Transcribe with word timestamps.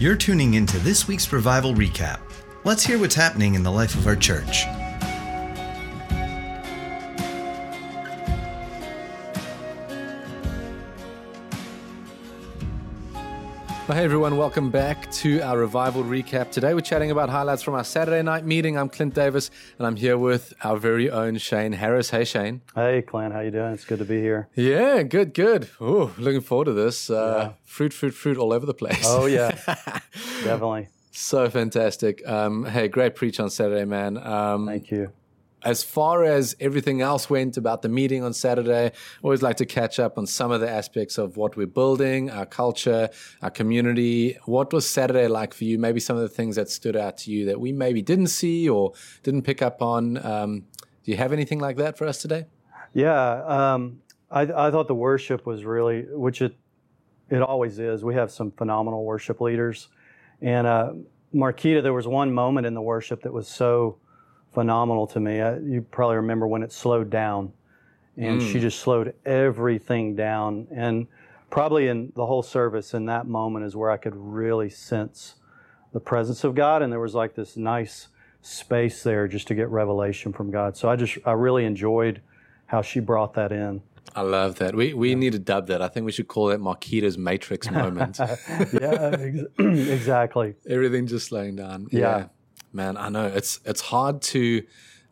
You're 0.00 0.16
tuning 0.16 0.54
into 0.54 0.78
this 0.78 1.06
week's 1.06 1.30
Revival 1.30 1.74
Recap. 1.74 2.20
Let's 2.64 2.82
hear 2.82 2.98
what's 2.98 3.14
happening 3.14 3.54
in 3.54 3.62
the 3.62 3.70
life 3.70 3.94
of 3.94 4.06
our 4.06 4.16
church. 4.16 4.64
Well, 13.90 13.98
hey 13.98 14.04
everyone, 14.04 14.36
welcome 14.36 14.70
back 14.70 15.10
to 15.14 15.40
our 15.40 15.58
revival 15.58 16.04
recap. 16.04 16.52
Today 16.52 16.74
we're 16.74 16.80
chatting 16.80 17.10
about 17.10 17.28
highlights 17.28 17.64
from 17.64 17.74
our 17.74 17.82
Saturday 17.82 18.22
night 18.22 18.46
meeting. 18.46 18.78
I'm 18.78 18.88
Clint 18.88 19.14
Davis, 19.14 19.50
and 19.78 19.84
I'm 19.84 19.96
here 19.96 20.16
with 20.16 20.54
our 20.62 20.76
very 20.76 21.10
own 21.10 21.38
Shane 21.38 21.72
Harris. 21.72 22.10
Hey 22.10 22.22
Shane. 22.22 22.60
Hey 22.76 23.02
Clint, 23.02 23.32
how 23.34 23.40
you 23.40 23.50
doing? 23.50 23.72
It's 23.72 23.84
good 23.84 23.98
to 23.98 24.04
be 24.04 24.20
here. 24.20 24.46
Yeah, 24.54 25.02
good, 25.02 25.34
good. 25.34 25.70
Ooh, 25.82 26.12
looking 26.18 26.40
forward 26.40 26.66
to 26.66 26.72
this. 26.72 27.10
Uh, 27.10 27.48
Yeah. 27.48 27.52
Fruit, 27.64 27.92
fruit, 27.92 28.14
fruit 28.14 28.38
all 28.38 28.52
over 28.52 28.64
the 28.64 28.74
place. 28.74 29.04
Oh 29.04 29.26
yeah, 29.26 29.58
definitely. 30.44 30.86
so 31.10 31.50
fantastic. 31.50 32.24
Um, 32.28 32.66
hey, 32.66 32.86
great 32.86 33.16
preach 33.16 33.40
on 33.40 33.50
Saturday, 33.50 33.86
man. 33.86 34.18
Um, 34.18 34.66
Thank 34.66 34.92
you. 34.92 35.10
As 35.64 35.82
far 35.82 36.24
as 36.24 36.56
everything 36.60 37.00
else 37.00 37.28
went 37.28 37.56
about 37.56 37.82
the 37.82 37.88
meeting 37.88 38.22
on 38.22 38.32
Saturday, 38.32 38.92
always 39.22 39.42
like 39.42 39.56
to 39.56 39.66
catch 39.66 39.98
up 39.98 40.16
on 40.18 40.26
some 40.26 40.50
of 40.50 40.60
the 40.60 40.70
aspects 40.70 41.18
of 41.18 41.36
what 41.36 41.56
we're 41.56 41.66
building, 41.66 42.30
our 42.30 42.46
culture, 42.46 43.10
our 43.42 43.50
community. 43.50 44.38
What 44.44 44.72
was 44.72 44.88
Saturday 44.88 45.28
like 45.28 45.54
for 45.54 45.64
you? 45.64 45.78
Maybe 45.78 46.00
some 46.00 46.16
of 46.16 46.22
the 46.22 46.28
things 46.28 46.56
that 46.56 46.68
stood 46.68 46.96
out 46.96 47.18
to 47.18 47.30
you 47.30 47.46
that 47.46 47.60
we 47.60 47.72
maybe 47.72 48.02
didn't 48.02 48.28
see 48.28 48.68
or 48.68 48.92
didn't 49.22 49.42
pick 49.42 49.62
up 49.62 49.82
on. 49.82 50.24
Um, 50.24 50.64
do 51.04 51.10
you 51.10 51.16
have 51.16 51.32
anything 51.32 51.58
like 51.58 51.76
that 51.76 51.98
for 51.98 52.06
us 52.06 52.18
today? 52.18 52.46
Yeah, 52.92 53.44
um, 53.44 54.00
I, 54.30 54.42
I 54.42 54.70
thought 54.70 54.88
the 54.88 54.94
worship 54.94 55.46
was 55.46 55.64
really, 55.64 56.02
which 56.10 56.42
it 56.42 56.56
it 57.28 57.42
always 57.42 57.78
is. 57.78 58.02
We 58.02 58.14
have 58.14 58.32
some 58.32 58.50
phenomenal 58.50 59.04
worship 59.04 59.40
leaders, 59.40 59.88
and 60.42 60.66
uh, 60.66 60.92
Marquita, 61.32 61.80
there 61.80 61.92
was 61.92 62.08
one 62.08 62.32
moment 62.32 62.66
in 62.66 62.74
the 62.74 62.82
worship 62.82 63.22
that 63.22 63.32
was 63.32 63.46
so 63.46 63.99
phenomenal 64.52 65.06
to 65.08 65.20
me. 65.20 65.40
I, 65.40 65.58
you 65.58 65.82
probably 65.90 66.16
remember 66.16 66.46
when 66.46 66.62
it 66.62 66.72
slowed 66.72 67.10
down, 67.10 67.52
and 68.16 68.42
she 68.42 68.58
mm. 68.58 68.60
just 68.62 68.80
slowed 68.80 69.14
everything 69.24 70.16
down. 70.16 70.66
And 70.70 71.06
probably 71.50 71.88
in 71.88 72.12
the 72.16 72.26
whole 72.26 72.42
service, 72.42 72.94
in 72.94 73.06
that 73.06 73.26
moment, 73.26 73.64
is 73.64 73.76
where 73.76 73.90
I 73.90 73.96
could 73.96 74.16
really 74.16 74.70
sense 74.70 75.34
the 75.92 76.00
presence 76.00 76.44
of 76.44 76.54
God, 76.54 76.82
and 76.82 76.92
there 76.92 77.00
was 77.00 77.14
like 77.14 77.34
this 77.34 77.56
nice 77.56 78.08
space 78.42 79.02
there 79.02 79.28
just 79.28 79.48
to 79.48 79.54
get 79.54 79.68
revelation 79.68 80.32
from 80.32 80.50
God. 80.50 80.76
So 80.76 80.88
I 80.88 80.96
just 80.96 81.18
I 81.24 81.32
really 81.32 81.64
enjoyed 81.64 82.20
how 82.66 82.82
she 82.82 83.00
brought 83.00 83.34
that 83.34 83.52
in. 83.52 83.82
I 84.14 84.22
love 84.22 84.56
that. 84.56 84.74
We 84.74 84.94
we 84.94 85.14
need 85.14 85.32
to 85.32 85.38
dub 85.38 85.68
that. 85.68 85.82
I 85.82 85.88
think 85.88 86.06
we 86.06 86.12
should 86.12 86.28
call 86.28 86.46
that 86.46 86.60
Marquita's 86.60 87.18
Matrix 87.18 87.70
moment. 87.70 88.18
yeah, 88.72 89.16
ex- 89.18 89.38
exactly. 89.58 90.54
Everything 90.68 91.06
just 91.06 91.28
slowing 91.28 91.56
down. 91.56 91.88
Yeah. 91.90 92.26
Man, 92.72 92.96
I 92.96 93.08
know. 93.08 93.26
It's 93.26 93.60
it's 93.64 93.80
hard 93.80 94.22
to 94.22 94.62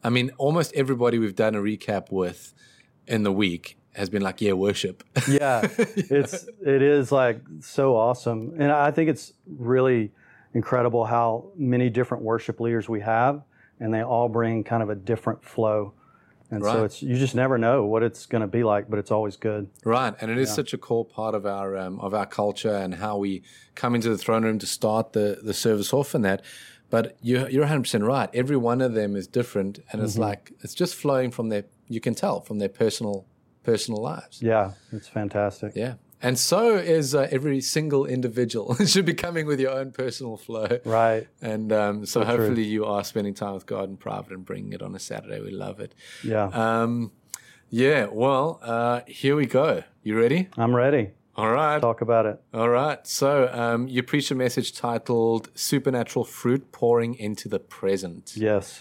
I 0.02 0.10
mean, 0.10 0.30
almost 0.38 0.72
everybody 0.74 1.18
we've 1.18 1.34
done 1.34 1.54
a 1.54 1.58
recap 1.60 2.10
with 2.12 2.54
in 3.06 3.22
the 3.24 3.32
week 3.32 3.76
has 3.94 4.08
been 4.08 4.22
like, 4.22 4.40
yeah, 4.40 4.52
worship. 4.52 5.02
Yeah, 5.28 5.66
it's 5.78 6.46
it 6.64 6.82
is 6.82 7.10
like 7.10 7.40
so 7.60 7.96
awesome, 7.96 8.54
and 8.58 8.70
I 8.70 8.90
think 8.90 9.10
it's 9.10 9.32
really 9.46 10.12
incredible 10.54 11.04
how 11.04 11.50
many 11.56 11.90
different 11.90 12.22
worship 12.22 12.60
leaders 12.60 12.88
we 12.88 13.00
have, 13.00 13.42
and 13.80 13.92
they 13.92 14.02
all 14.02 14.28
bring 14.28 14.64
kind 14.64 14.82
of 14.82 14.90
a 14.90 14.94
different 14.94 15.44
flow. 15.44 15.94
And 16.50 16.62
Right. 16.62 16.72
so 16.72 16.84
it's 16.84 17.02
you 17.02 17.16
just 17.18 17.34
never 17.34 17.58
know 17.58 17.84
what 17.84 18.02
it's 18.02 18.24
going 18.24 18.40
to 18.40 18.46
be 18.46 18.64
like, 18.64 18.88
but 18.88 18.98
it's 18.98 19.10
always 19.10 19.36
good. 19.36 19.68
Right, 19.84 20.14
and 20.20 20.30
it 20.30 20.38
is 20.38 20.54
such 20.54 20.72
a 20.72 20.78
core 20.78 21.04
part 21.04 21.34
of 21.34 21.44
our 21.44 21.76
um, 21.76 22.00
of 22.00 22.14
our 22.14 22.24
culture 22.24 22.74
and 22.74 22.94
how 22.94 23.18
we 23.18 23.42
come 23.74 23.94
into 23.94 24.08
the 24.08 24.16
throne 24.16 24.44
room 24.44 24.58
to 24.60 24.66
start 24.66 25.12
the 25.12 25.40
the 25.42 25.52
service 25.54 25.92
off 25.92 26.14
and 26.14 26.24
that. 26.24 26.42
But 26.90 27.16
you're 27.20 27.48
you're 27.50 27.62
100 27.62 27.82
percent 27.82 28.04
right. 28.04 28.30
Every 28.32 28.56
one 28.56 28.80
of 28.80 28.94
them 28.94 29.14
is 29.14 29.26
different, 29.26 29.80
and 29.92 30.02
it's 30.02 30.16
like 30.16 30.52
it's 30.60 30.74
just 30.74 30.94
flowing 30.94 31.30
from 31.30 31.48
their. 31.48 31.64
You 31.86 32.00
can 32.00 32.14
tell 32.14 32.40
from 32.40 32.58
their 32.58 32.68
personal 32.68 33.26
personal 33.62 34.02
lives. 34.02 34.42
Yeah, 34.42 34.72
it's 34.92 35.08
fantastic. 35.08 35.72
Yeah, 35.74 35.94
and 36.22 36.38
so 36.38 36.76
is 36.76 37.14
uh, 37.14 37.28
every 37.30 37.60
single 37.60 38.06
individual. 38.06 38.76
it 38.80 38.88
should 38.88 39.04
be 39.04 39.14
coming 39.14 39.46
with 39.46 39.60
your 39.60 39.72
own 39.72 39.92
personal 39.92 40.36
flow. 40.36 40.78
Right. 40.84 41.28
And 41.42 41.72
um, 41.72 42.06
so, 42.06 42.24
true. 42.24 42.30
hopefully, 42.30 42.64
you 42.64 42.84
are 42.86 43.04
spending 43.04 43.34
time 43.34 43.54
with 43.54 43.66
God 43.66 43.88
in 43.88 43.96
private 43.96 44.32
and 44.32 44.44
bringing 44.44 44.72
it 44.72 44.82
on 44.82 44.94
a 44.94 44.98
Saturday. 44.98 45.40
We 45.40 45.50
love 45.50 45.80
it. 45.80 45.94
Yeah, 46.24 46.46
Um, 46.46 47.12
yeah. 47.70 48.06
Well, 48.10 48.60
uh, 48.62 49.00
here 49.06 49.36
we 49.36 49.46
go. 49.46 49.84
You 50.02 50.18
ready? 50.18 50.48
I'm 50.56 50.74
ready. 50.74 51.10
All 51.38 51.50
right. 51.50 51.80
Talk 51.80 52.00
about 52.00 52.26
it. 52.26 52.40
All 52.52 52.68
right. 52.68 53.06
So 53.06 53.48
um, 53.52 53.86
you 53.86 54.02
preached 54.02 54.32
a 54.32 54.34
message 54.34 54.72
titled 54.72 55.50
"Supernatural 55.54 56.24
Fruit 56.24 56.72
Pouring 56.72 57.14
into 57.14 57.48
the 57.48 57.60
Present." 57.60 58.32
Yes. 58.34 58.80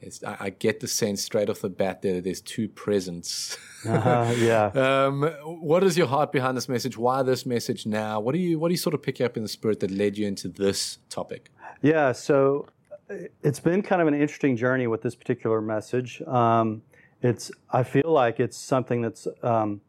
It's, 0.00 0.22
I, 0.24 0.36
I 0.40 0.50
get 0.50 0.80
the 0.80 0.88
sense 0.88 1.22
straight 1.22 1.48
off 1.48 1.60
the 1.60 1.70
bat 1.70 2.02
there 2.02 2.14
that 2.14 2.24
there's 2.24 2.40
two 2.40 2.68
presents. 2.68 3.56
Uh, 3.84 4.34
yeah. 4.38 4.64
um, 5.08 5.24
what 5.44 5.84
is 5.84 5.98
your 5.98 6.06
heart 6.06 6.32
behind 6.32 6.56
this 6.56 6.70
message? 6.70 6.96
Why 6.96 7.22
this 7.22 7.44
message 7.44 7.84
now? 7.84 8.18
What 8.18 8.32
do 8.32 8.38
you 8.38 8.58
What 8.58 8.68
do 8.68 8.72
you 8.72 8.78
sort 8.78 8.94
of 8.94 9.02
pick 9.02 9.20
up 9.20 9.36
in 9.36 9.42
the 9.42 9.48
spirit 9.48 9.80
that 9.80 9.90
led 9.90 10.16
you 10.16 10.26
into 10.26 10.48
this 10.48 11.00
topic? 11.10 11.50
Yeah, 11.82 12.12
so 12.12 12.66
uh, 13.10 13.16
it's 13.42 13.60
been 13.60 13.82
kind 13.82 14.00
of 14.00 14.08
an 14.08 14.14
interesting 14.14 14.56
journey 14.56 14.86
with 14.86 15.02
this 15.02 15.14
particular 15.14 15.60
message. 15.60 16.22
Um, 16.22 16.80
it's 17.20 17.50
I 17.70 17.82
feel 17.82 18.10
like 18.10 18.40
it's 18.40 18.56
something 18.56 19.02
that's 19.02 19.28
um, 19.42 19.82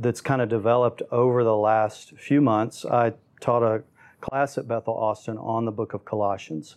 that's 0.00 0.20
kind 0.20 0.42
of 0.42 0.48
developed 0.48 1.02
over 1.10 1.44
the 1.44 1.56
last 1.56 2.16
few 2.16 2.40
months. 2.40 2.84
I 2.84 3.14
taught 3.40 3.62
a 3.62 3.82
class 4.20 4.58
at 4.58 4.66
Bethel 4.66 4.94
Austin 4.94 5.38
on 5.38 5.64
the 5.64 5.72
book 5.72 5.94
of 5.94 6.04
Colossians, 6.04 6.76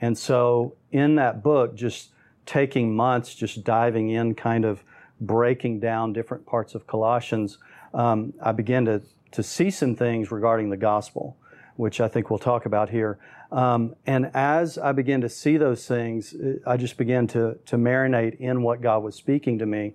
and 0.00 0.16
so 0.16 0.74
in 0.92 1.14
that 1.16 1.42
book, 1.42 1.74
just 1.74 2.10
taking 2.46 2.94
months, 2.94 3.34
just 3.34 3.64
diving 3.64 4.10
in, 4.10 4.34
kind 4.34 4.64
of 4.64 4.84
breaking 5.20 5.80
down 5.80 6.12
different 6.12 6.44
parts 6.44 6.74
of 6.74 6.86
Colossians, 6.86 7.58
um, 7.94 8.34
I 8.42 8.52
began 8.52 8.84
to 8.86 9.02
to 9.32 9.42
see 9.42 9.70
some 9.70 9.96
things 9.96 10.30
regarding 10.30 10.70
the 10.70 10.76
gospel 10.76 11.36
which 11.76 12.00
I 12.00 12.08
think 12.08 12.30
we'll 12.30 12.38
talk 12.38 12.66
about 12.66 12.90
here. 12.90 13.18
Um, 13.50 13.94
and 14.06 14.30
as 14.34 14.78
I 14.78 14.92
began 14.92 15.20
to 15.20 15.28
see 15.28 15.56
those 15.56 15.86
things, 15.86 16.34
I 16.66 16.76
just 16.76 16.96
began 16.96 17.26
to, 17.28 17.58
to 17.66 17.76
marinate 17.76 18.38
in 18.38 18.62
what 18.62 18.80
God 18.80 19.02
was 19.02 19.14
speaking 19.14 19.58
to 19.58 19.66
me 19.66 19.94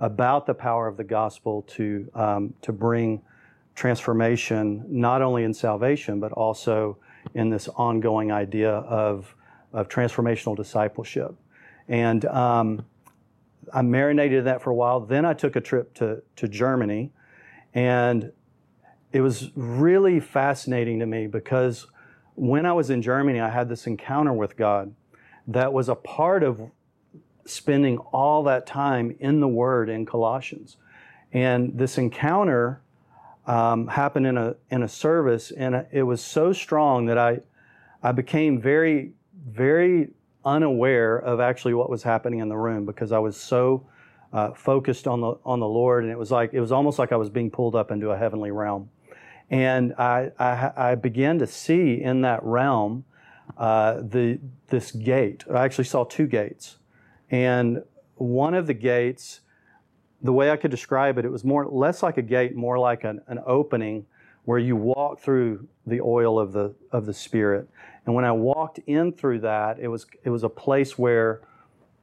about 0.00 0.46
the 0.46 0.54
power 0.54 0.88
of 0.88 0.96
the 0.96 1.04
gospel 1.04 1.62
to, 1.62 2.10
um, 2.14 2.54
to 2.62 2.72
bring 2.72 3.22
transformation, 3.74 4.84
not 4.88 5.22
only 5.22 5.44
in 5.44 5.54
salvation, 5.54 6.18
but 6.20 6.32
also 6.32 6.98
in 7.34 7.50
this 7.50 7.68
ongoing 7.68 8.32
idea 8.32 8.70
of, 8.70 9.34
of 9.72 9.88
transformational 9.88 10.56
discipleship. 10.56 11.34
And 11.88 12.24
um, 12.26 12.84
I 13.72 13.82
marinated 13.82 14.38
in 14.38 14.44
that 14.46 14.62
for 14.62 14.70
a 14.70 14.74
while. 14.74 15.00
Then 15.00 15.24
I 15.24 15.34
took 15.34 15.56
a 15.56 15.60
trip 15.60 15.94
to, 15.94 16.22
to 16.36 16.48
Germany. 16.48 17.12
And 17.74 18.32
it 19.12 19.20
was 19.20 19.50
really 19.54 20.20
fascinating 20.20 20.98
to 21.00 21.06
me 21.06 21.26
because 21.26 21.86
when 22.34 22.64
I 22.64 22.72
was 22.72 22.90
in 22.90 23.02
Germany, 23.02 23.40
I 23.40 23.50
had 23.50 23.68
this 23.68 23.86
encounter 23.86 24.32
with 24.32 24.56
God 24.56 24.94
that 25.46 25.72
was 25.72 25.88
a 25.88 25.94
part 25.94 26.42
of 26.42 26.60
spending 27.50 27.98
all 27.98 28.42
that 28.44 28.66
time 28.66 29.16
in 29.20 29.40
the 29.40 29.48
Word 29.48 29.88
in 29.88 30.06
Colossians. 30.06 30.76
And 31.32 31.76
this 31.78 31.98
encounter 31.98 32.82
um, 33.46 33.88
happened 33.88 34.26
in 34.26 34.36
a 34.36 34.56
in 34.70 34.82
a 34.82 34.88
service, 34.88 35.50
and 35.50 35.86
it 35.92 36.02
was 36.02 36.22
so 36.22 36.52
strong 36.52 37.06
that 37.06 37.18
I 37.18 37.40
I 38.02 38.12
became 38.12 38.60
very 38.60 39.12
very 39.48 40.10
unaware 40.44 41.18
of 41.18 41.40
actually 41.40 41.74
what 41.74 41.90
was 41.90 42.02
happening 42.02 42.40
in 42.40 42.48
the 42.48 42.56
room 42.56 42.86
because 42.86 43.12
I 43.12 43.18
was 43.18 43.36
so 43.36 43.86
uh, 44.32 44.52
focused 44.52 45.06
on 45.06 45.20
the 45.20 45.34
on 45.44 45.60
the 45.60 45.68
Lord, 45.68 46.04
and 46.04 46.12
it 46.12 46.18
was 46.18 46.30
like 46.30 46.52
it 46.52 46.60
was 46.60 46.72
almost 46.72 46.98
like 46.98 47.12
I 47.12 47.16
was 47.16 47.30
being 47.30 47.50
pulled 47.50 47.74
up 47.74 47.90
into 47.90 48.10
a 48.10 48.16
heavenly 48.16 48.50
realm. 48.50 48.90
And 49.50 49.94
I, 49.94 50.30
I, 50.38 50.70
I 50.76 50.94
began 50.94 51.40
to 51.40 51.46
see 51.46 52.00
in 52.00 52.20
that 52.20 52.40
realm 52.44 53.04
uh, 53.56 53.94
the 54.00 54.38
this 54.68 54.92
gate. 54.92 55.44
I 55.52 55.64
actually 55.64 55.84
saw 55.84 56.04
two 56.04 56.26
gates, 56.26 56.76
and 57.30 57.82
one 58.16 58.54
of 58.54 58.66
the 58.66 58.74
gates, 58.74 59.40
the 60.22 60.32
way 60.32 60.50
I 60.50 60.56
could 60.56 60.70
describe 60.70 61.18
it, 61.18 61.24
it 61.24 61.30
was 61.30 61.44
more 61.44 61.66
less 61.66 62.02
like 62.02 62.18
a 62.18 62.22
gate, 62.22 62.54
more 62.54 62.78
like 62.78 63.04
an, 63.04 63.20
an 63.28 63.40
opening 63.46 64.06
where 64.44 64.58
you 64.58 64.76
walk 64.76 65.20
through 65.20 65.68
the 65.86 66.00
oil 66.00 66.38
of 66.38 66.52
the 66.52 66.74
of 66.92 67.06
the 67.06 67.14
Spirit. 67.14 67.68
And 68.04 68.14
when 68.14 68.24
I 68.24 68.32
walked 68.32 68.78
in 68.86 69.12
through 69.12 69.40
that, 69.40 69.78
it 69.78 69.88
was 69.88 70.06
it 70.24 70.30
was 70.30 70.42
a 70.42 70.48
place 70.48 70.98
where 70.98 71.42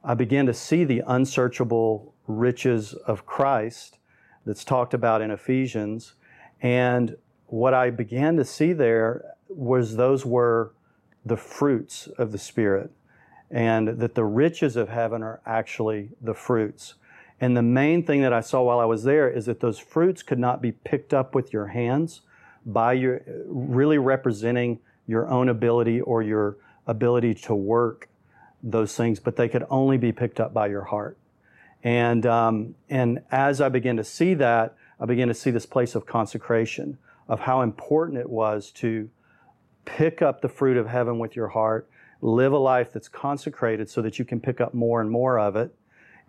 I 0.02 0.14
began 0.14 0.46
to 0.46 0.54
see 0.54 0.84
the 0.84 1.02
unsearchable 1.06 2.14
riches 2.26 2.94
of 2.94 3.26
Christ 3.26 3.98
that's 4.46 4.64
talked 4.64 4.94
about 4.94 5.20
in 5.20 5.30
Ephesians. 5.30 6.14
And 6.60 7.16
what 7.46 7.74
I 7.74 7.90
began 7.90 8.36
to 8.36 8.44
see 8.44 8.72
there 8.72 9.24
was 9.48 9.96
those 9.96 10.24
were 10.24 10.74
the 11.24 11.36
fruits 11.36 12.06
of 12.18 12.32
the 12.32 12.38
Spirit, 12.38 12.90
and 13.50 13.88
that 13.88 14.14
the 14.14 14.24
riches 14.24 14.76
of 14.76 14.88
heaven 14.88 15.22
are 15.22 15.40
actually 15.46 16.10
the 16.20 16.34
fruits. 16.34 16.94
And 17.40 17.56
the 17.56 17.62
main 17.62 18.02
thing 18.02 18.22
that 18.22 18.32
I 18.32 18.40
saw 18.40 18.62
while 18.62 18.80
I 18.80 18.84
was 18.84 19.04
there 19.04 19.30
is 19.30 19.46
that 19.46 19.60
those 19.60 19.78
fruits 19.78 20.22
could 20.22 20.38
not 20.38 20.60
be 20.60 20.72
picked 20.72 21.14
up 21.14 21.34
with 21.34 21.52
your 21.52 21.68
hands 21.68 22.22
by 22.66 22.94
your 22.94 23.22
really 23.46 23.98
representing 23.98 24.80
your 25.06 25.28
own 25.28 25.48
ability 25.48 26.00
or 26.00 26.22
your 26.22 26.56
ability 26.86 27.34
to 27.34 27.54
work 27.54 28.08
those 28.62 28.96
things, 28.96 29.20
but 29.20 29.36
they 29.36 29.48
could 29.48 29.64
only 29.70 29.96
be 29.96 30.12
picked 30.12 30.40
up 30.40 30.52
by 30.52 30.66
your 30.66 30.84
heart. 30.84 31.16
And, 31.84 32.26
um, 32.26 32.74
and 32.90 33.20
as 33.30 33.60
I 33.60 33.68
began 33.68 33.96
to 33.96 34.04
see 34.04 34.34
that, 34.34 34.74
I 34.98 35.06
began 35.06 35.28
to 35.28 35.34
see 35.34 35.50
this 35.50 35.66
place 35.66 35.94
of 35.94 36.06
consecration, 36.06 36.98
of 37.28 37.40
how 37.40 37.62
important 37.62 38.18
it 38.18 38.28
was 38.28 38.72
to 38.72 39.08
pick 39.84 40.20
up 40.20 40.42
the 40.42 40.48
fruit 40.48 40.76
of 40.76 40.88
heaven 40.88 41.18
with 41.18 41.36
your 41.36 41.48
heart, 41.48 41.88
live 42.20 42.52
a 42.52 42.58
life 42.58 42.92
that's 42.92 43.08
consecrated 43.08 43.88
so 43.88 44.02
that 44.02 44.18
you 44.18 44.24
can 44.24 44.40
pick 44.40 44.60
up 44.60 44.74
more 44.74 45.00
and 45.00 45.10
more 45.10 45.38
of 45.38 45.56
it. 45.56 45.74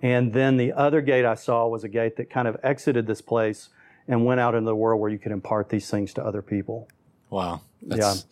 And 0.01 0.33
then 0.33 0.57
the 0.57 0.73
other 0.73 1.01
gate 1.01 1.25
I 1.25 1.35
saw 1.35 1.67
was 1.67 1.83
a 1.83 1.89
gate 1.89 2.15
that 2.17 2.29
kind 2.29 2.47
of 2.47 2.57
exited 2.63 3.07
this 3.07 3.21
place 3.21 3.69
and 4.07 4.25
went 4.25 4.39
out 4.39 4.55
into 4.55 4.65
the 4.65 4.75
world 4.75 5.01
where 5.01 5.09
you 5.09 5.19
could 5.19 5.31
impart 5.31 5.69
these 5.69 5.89
things 5.89 6.13
to 6.13 6.23
other 6.23 6.41
people. 6.41 6.87
Wow. 7.29 7.61
That's, 7.81 7.99
yeah. 7.99 8.31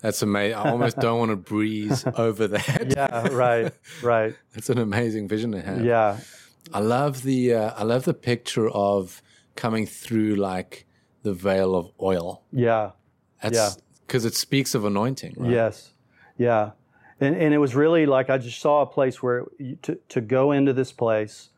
That's 0.00 0.22
amazing. 0.22 0.58
I 0.58 0.70
almost 0.70 0.98
don't 0.98 1.18
want 1.18 1.30
to 1.30 1.36
breeze 1.36 2.04
over 2.16 2.48
that. 2.48 2.92
yeah, 2.94 3.28
right, 3.28 3.72
right. 4.02 4.34
It's 4.54 4.68
an 4.68 4.78
amazing 4.78 5.28
vision 5.28 5.52
to 5.52 5.62
have. 5.62 5.84
Yeah. 5.84 6.18
I 6.72 6.80
love 6.80 7.22
the 7.22 7.54
uh, 7.54 7.70
I 7.76 7.84
love 7.84 8.04
the 8.04 8.14
picture 8.14 8.68
of 8.68 9.22
coming 9.54 9.86
through 9.86 10.36
like 10.36 10.86
the 11.22 11.32
veil 11.32 11.74
of 11.74 11.90
oil. 12.00 12.42
Yeah. 12.52 12.90
That's, 13.42 13.54
yeah. 13.54 13.70
Because 14.06 14.24
it 14.24 14.34
speaks 14.34 14.74
of 14.74 14.84
anointing. 14.84 15.34
Right? 15.36 15.52
Yes. 15.52 15.92
Yeah. 16.36 16.72
And, 17.24 17.36
and 17.36 17.54
it 17.54 17.58
was 17.58 17.74
really 17.74 18.06
like 18.06 18.30
I 18.30 18.38
just 18.38 18.60
saw 18.60 18.82
a 18.82 18.86
place 18.86 19.22
where 19.22 19.44
you, 19.58 19.76
to, 19.82 19.98
to 20.10 20.20
go 20.20 20.52
into 20.52 20.72
this 20.72 20.92
place 20.92 21.50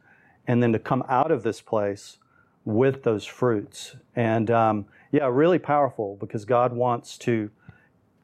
and 0.46 0.62
then 0.62 0.72
to 0.72 0.78
come 0.78 1.04
out 1.08 1.30
of 1.30 1.42
this 1.42 1.60
place 1.60 2.18
with 2.64 3.02
those 3.02 3.24
fruits. 3.24 3.96
And 4.14 4.50
um, 4.50 4.86
yeah, 5.12 5.28
really 5.30 5.58
powerful 5.58 6.16
because 6.20 6.44
God 6.44 6.72
wants 6.72 7.18
to 7.18 7.50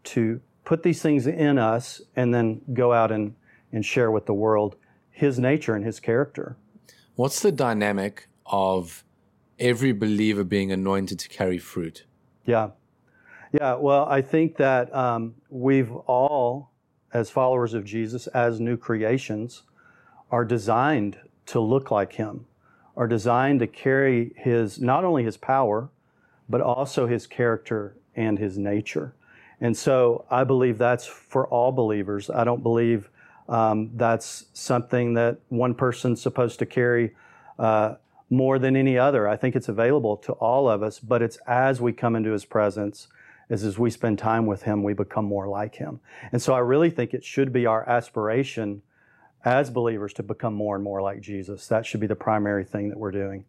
to 0.04 0.40
put 0.64 0.82
these 0.82 1.00
things 1.02 1.26
in 1.26 1.58
us 1.58 2.00
and 2.16 2.34
then 2.34 2.60
go 2.72 2.92
out 2.92 3.12
and, 3.12 3.34
and 3.72 3.84
share 3.84 4.10
with 4.10 4.26
the 4.26 4.34
world 4.34 4.76
his 5.10 5.38
nature 5.38 5.74
and 5.74 5.84
his 5.84 6.00
character. 6.00 6.56
What's 7.14 7.40
the 7.40 7.52
dynamic 7.52 8.28
of 8.46 9.04
every 9.58 9.92
believer 9.92 10.44
being 10.44 10.72
anointed 10.72 11.18
to 11.20 11.28
carry 11.28 11.58
fruit? 11.58 12.04
Yeah. 12.44 12.70
Yeah, 13.52 13.74
well, 13.74 14.06
I 14.06 14.22
think 14.22 14.56
that 14.56 14.92
um, 14.94 15.34
we've 15.50 15.92
all, 15.92 16.71
as 17.12 17.30
followers 17.30 17.74
of 17.74 17.84
Jesus, 17.84 18.26
as 18.28 18.60
new 18.60 18.76
creations, 18.76 19.62
are 20.30 20.44
designed 20.44 21.18
to 21.46 21.60
look 21.60 21.90
like 21.90 22.14
him, 22.14 22.46
are 22.96 23.06
designed 23.06 23.60
to 23.60 23.66
carry 23.66 24.32
his, 24.36 24.80
not 24.80 25.04
only 25.04 25.24
his 25.24 25.36
power, 25.36 25.90
but 26.48 26.60
also 26.60 27.06
his 27.06 27.26
character 27.26 27.96
and 28.16 28.38
his 28.38 28.58
nature. 28.58 29.14
And 29.60 29.76
so 29.76 30.24
I 30.30 30.44
believe 30.44 30.78
that's 30.78 31.06
for 31.06 31.46
all 31.46 31.70
believers. 31.72 32.30
I 32.30 32.44
don't 32.44 32.62
believe 32.62 33.10
um, 33.48 33.90
that's 33.94 34.46
something 34.54 35.14
that 35.14 35.38
one 35.48 35.74
person's 35.74 36.20
supposed 36.20 36.58
to 36.60 36.66
carry 36.66 37.14
uh, 37.58 37.94
more 38.30 38.58
than 38.58 38.76
any 38.76 38.98
other. 38.98 39.28
I 39.28 39.36
think 39.36 39.54
it's 39.54 39.68
available 39.68 40.16
to 40.18 40.32
all 40.32 40.68
of 40.68 40.82
us, 40.82 40.98
but 40.98 41.22
it's 41.22 41.36
as 41.46 41.80
we 41.80 41.92
come 41.92 42.16
into 42.16 42.32
His 42.32 42.44
presence, 42.44 43.08
as, 43.50 43.64
as 43.64 43.78
we 43.78 43.90
spend 43.90 44.18
time 44.18 44.46
with 44.46 44.62
Him, 44.62 44.82
we 44.82 44.94
become 44.94 45.24
more 45.24 45.48
like 45.48 45.74
Him. 45.74 46.00
And 46.32 46.40
so 46.40 46.54
I 46.54 46.58
really 46.60 46.90
think 46.90 47.14
it 47.14 47.24
should 47.24 47.52
be 47.52 47.66
our 47.66 47.88
aspiration 47.88 48.82
as 49.44 49.70
believers 49.70 50.12
to 50.14 50.22
become 50.22 50.54
more 50.54 50.76
and 50.76 50.84
more 50.84 51.02
like 51.02 51.20
Jesus. 51.20 51.66
That 51.66 51.84
should 51.84 52.00
be 52.00 52.06
the 52.06 52.16
primary 52.16 52.64
thing 52.64 52.88
that 52.90 52.98
we're 52.98 53.10
doing. 53.10 53.44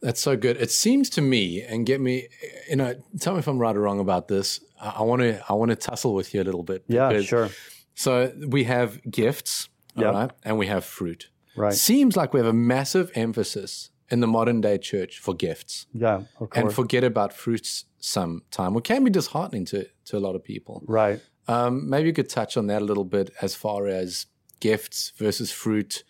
That's 0.00 0.20
so 0.20 0.36
good. 0.36 0.58
It 0.58 0.70
seems 0.70 1.08
to 1.10 1.22
me, 1.22 1.62
and 1.62 1.86
get 1.86 2.00
me, 2.00 2.28
you 2.68 2.76
know, 2.76 2.94
tell 3.20 3.32
me 3.34 3.38
if 3.38 3.48
I'm 3.48 3.58
right 3.58 3.74
or 3.74 3.80
wrong 3.80 4.00
about 4.00 4.28
this. 4.28 4.60
I 4.78 5.02
want 5.02 5.22
to, 5.22 5.42
I 5.48 5.54
want 5.54 5.70
to 5.70 5.76
tussle 5.76 6.14
with 6.14 6.34
you 6.34 6.42
a 6.42 6.44
little 6.44 6.62
bit. 6.62 6.84
Yeah, 6.88 7.20
sure. 7.22 7.48
So 7.94 8.32
we 8.48 8.64
have 8.64 9.00
gifts, 9.10 9.70
yep. 9.96 10.12
right, 10.12 10.30
and 10.44 10.58
we 10.58 10.66
have 10.66 10.84
fruit. 10.84 11.30
Right. 11.56 11.72
Seems 11.72 12.16
like 12.16 12.34
we 12.34 12.40
have 12.40 12.46
a 12.46 12.52
massive 12.52 13.12
emphasis 13.14 13.90
in 14.10 14.20
the 14.20 14.26
modern 14.26 14.60
day 14.60 14.76
church 14.76 15.18
for 15.18 15.32
gifts. 15.32 15.86
Yeah, 15.94 16.16
of 16.38 16.50
course. 16.50 16.50
and 16.54 16.72
forget 16.72 17.04
about 17.04 17.32
fruits 17.32 17.86
sometime, 18.04 18.74
which 18.74 18.84
can 18.84 19.02
be 19.02 19.10
disheartening 19.10 19.64
to 19.64 19.88
to 20.04 20.16
a 20.16 20.20
lot 20.20 20.34
of 20.36 20.44
people. 20.44 20.82
Right. 20.86 21.20
Um, 21.48 21.88
maybe 21.88 22.08
you 22.08 22.14
could 22.14 22.28
touch 22.28 22.56
on 22.56 22.66
that 22.66 22.82
a 22.82 22.84
little 22.84 23.04
bit 23.04 23.30
as 23.40 23.54
far 23.54 23.86
as 23.86 24.26
gifts 24.60 25.12
versus 25.16 25.50
fruit 25.50 26.04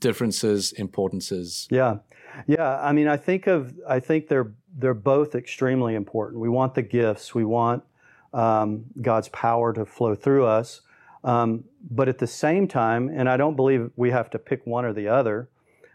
differences, 0.00 0.72
importances. 0.72 1.68
Yeah. 1.70 1.98
Yeah, 2.46 2.78
I 2.82 2.92
mean, 2.92 3.08
I 3.08 3.16
think 3.16 3.46
of 3.46 3.72
I 3.88 3.98
think 4.00 4.28
they're 4.28 4.52
they're 4.76 4.92
both 4.92 5.34
extremely 5.34 5.94
important. 5.94 6.40
We 6.40 6.50
want 6.50 6.74
the 6.74 6.82
gifts, 6.82 7.34
we 7.34 7.44
want 7.44 7.82
um, 8.34 8.84
God's 9.00 9.28
power 9.28 9.72
to 9.72 9.86
flow 9.86 10.14
through 10.14 10.44
us, 10.44 10.82
um, 11.24 11.64
but 11.90 12.08
at 12.08 12.18
the 12.18 12.26
same 12.26 12.68
time, 12.68 13.08
and 13.08 13.26
I 13.26 13.38
don't 13.38 13.56
believe 13.56 13.90
we 13.96 14.10
have 14.10 14.28
to 14.30 14.38
pick 14.38 14.66
one 14.66 14.84
or 14.84 14.92
the 14.92 15.08
other. 15.08 15.48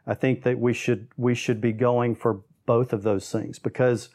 I 0.07 0.15
think 0.15 0.41
that 0.43 0.57
we 0.57 0.73
should 0.73 1.09
we 1.15 1.35
should 1.35 1.61
be 1.61 1.73
going 1.73 2.15
for 2.15 2.41
both 2.65 2.91
of 2.91 3.03
those 3.03 3.29
things 3.29 3.59
because 3.59 4.09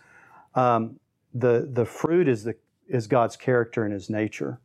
um, 0.57 0.99
the 1.39 1.69
the 1.71 1.85
fruit 1.85 2.29
is 2.29 2.45
the 2.45 2.57
is 2.89 3.07
God's 3.07 3.37
character 3.37 3.85
and 3.85 3.93
His 3.93 4.09
nature, 4.09 4.61